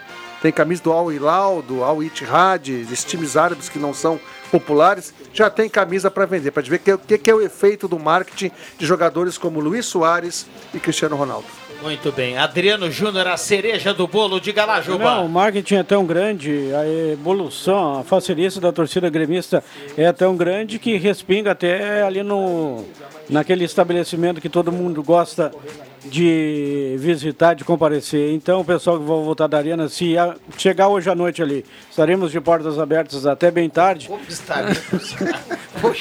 [0.43, 4.21] Tem camisa do Al Hilal, do Al Ittihad, esses times árabes que não são
[4.51, 7.89] populares, já tem camisa para vender, para ver o que, que, que é o efeito
[7.89, 11.47] do marketing de jogadores como Luiz Soares e Cristiano Ronaldo.
[11.83, 12.37] Muito bem.
[12.37, 15.05] Adriano Júnior, a cereja do bolo de Galajuba.
[15.05, 19.63] Não, o marketing é tão grande, a evolução, a facilidade da torcida gremista
[19.97, 22.85] é tão grande que respinga até ali no
[23.29, 25.53] naquele estabelecimento que todo mundo gosta
[26.11, 28.33] de visitar, de comparecer.
[28.33, 31.65] Então, o pessoal que vai voltar da arena, se a- chegar hoje à noite ali,
[31.91, 34.09] estaremos de portas abertas até bem tarde.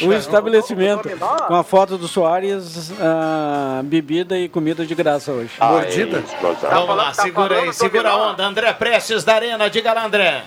[0.02, 1.10] o estabelecimento
[1.48, 5.52] com a foto do Soares, ah, bebida e comida de graça hoje.
[5.60, 6.24] Mordida?
[6.72, 8.46] Vamos lá, segura aí, segura a onda.
[8.46, 10.44] André Prestes da Arena, diga lá, André.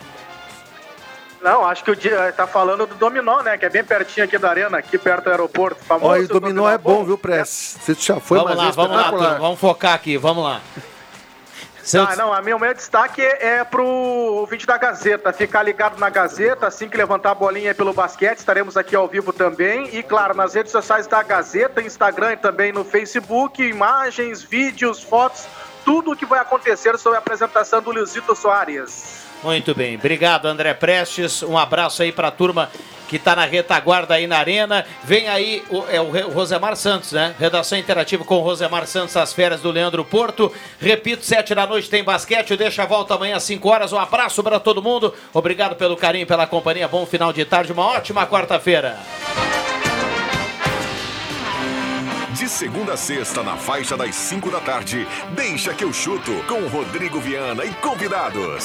[1.41, 3.57] Não, acho que o dia tá falando do Dominó, né?
[3.57, 5.85] Que é bem pertinho aqui da arena, aqui perto do aeroporto.
[5.85, 7.79] Famoso Olha, o dominó é bom, viu, Press?
[7.81, 10.61] Você já foi, vamos lá, é vamos lá, turma, vamos focar aqui, vamos lá.
[11.83, 15.33] Seu- Ah, não, a minha, o meu destaque é pro ouvinte da Gazeta.
[15.33, 19.09] Ficar ligado na Gazeta, assim que levantar a bolinha aí pelo basquete, estaremos aqui ao
[19.09, 19.89] vivo também.
[19.97, 25.47] E, claro, nas redes sociais da Gazeta, Instagram e também no Facebook, imagens, vídeos, fotos,
[25.83, 29.28] tudo o que vai acontecer sobre a apresentação do Luizito Soares.
[29.43, 32.69] Muito bem, obrigado André Prestes, um abraço aí pra turma
[33.09, 34.85] que tá na retaguarda aí na arena.
[35.03, 37.35] Vem aí o, é o Rosemar Santos, né?
[37.39, 40.53] Redação interativa com o Rosemar Santos, as férias do Leandro Porto.
[40.79, 43.93] Repito, sete da noite tem basquete, deixa a volta amanhã às 5 horas.
[43.93, 47.87] Um abraço pra todo mundo, obrigado pelo carinho, pela companhia, bom final de tarde, uma
[47.87, 48.99] ótima quarta-feira.
[52.35, 56.69] De segunda a sexta, na faixa das 5 da tarde, deixa que eu chuto com
[56.69, 58.57] Rodrigo Viana e convidados.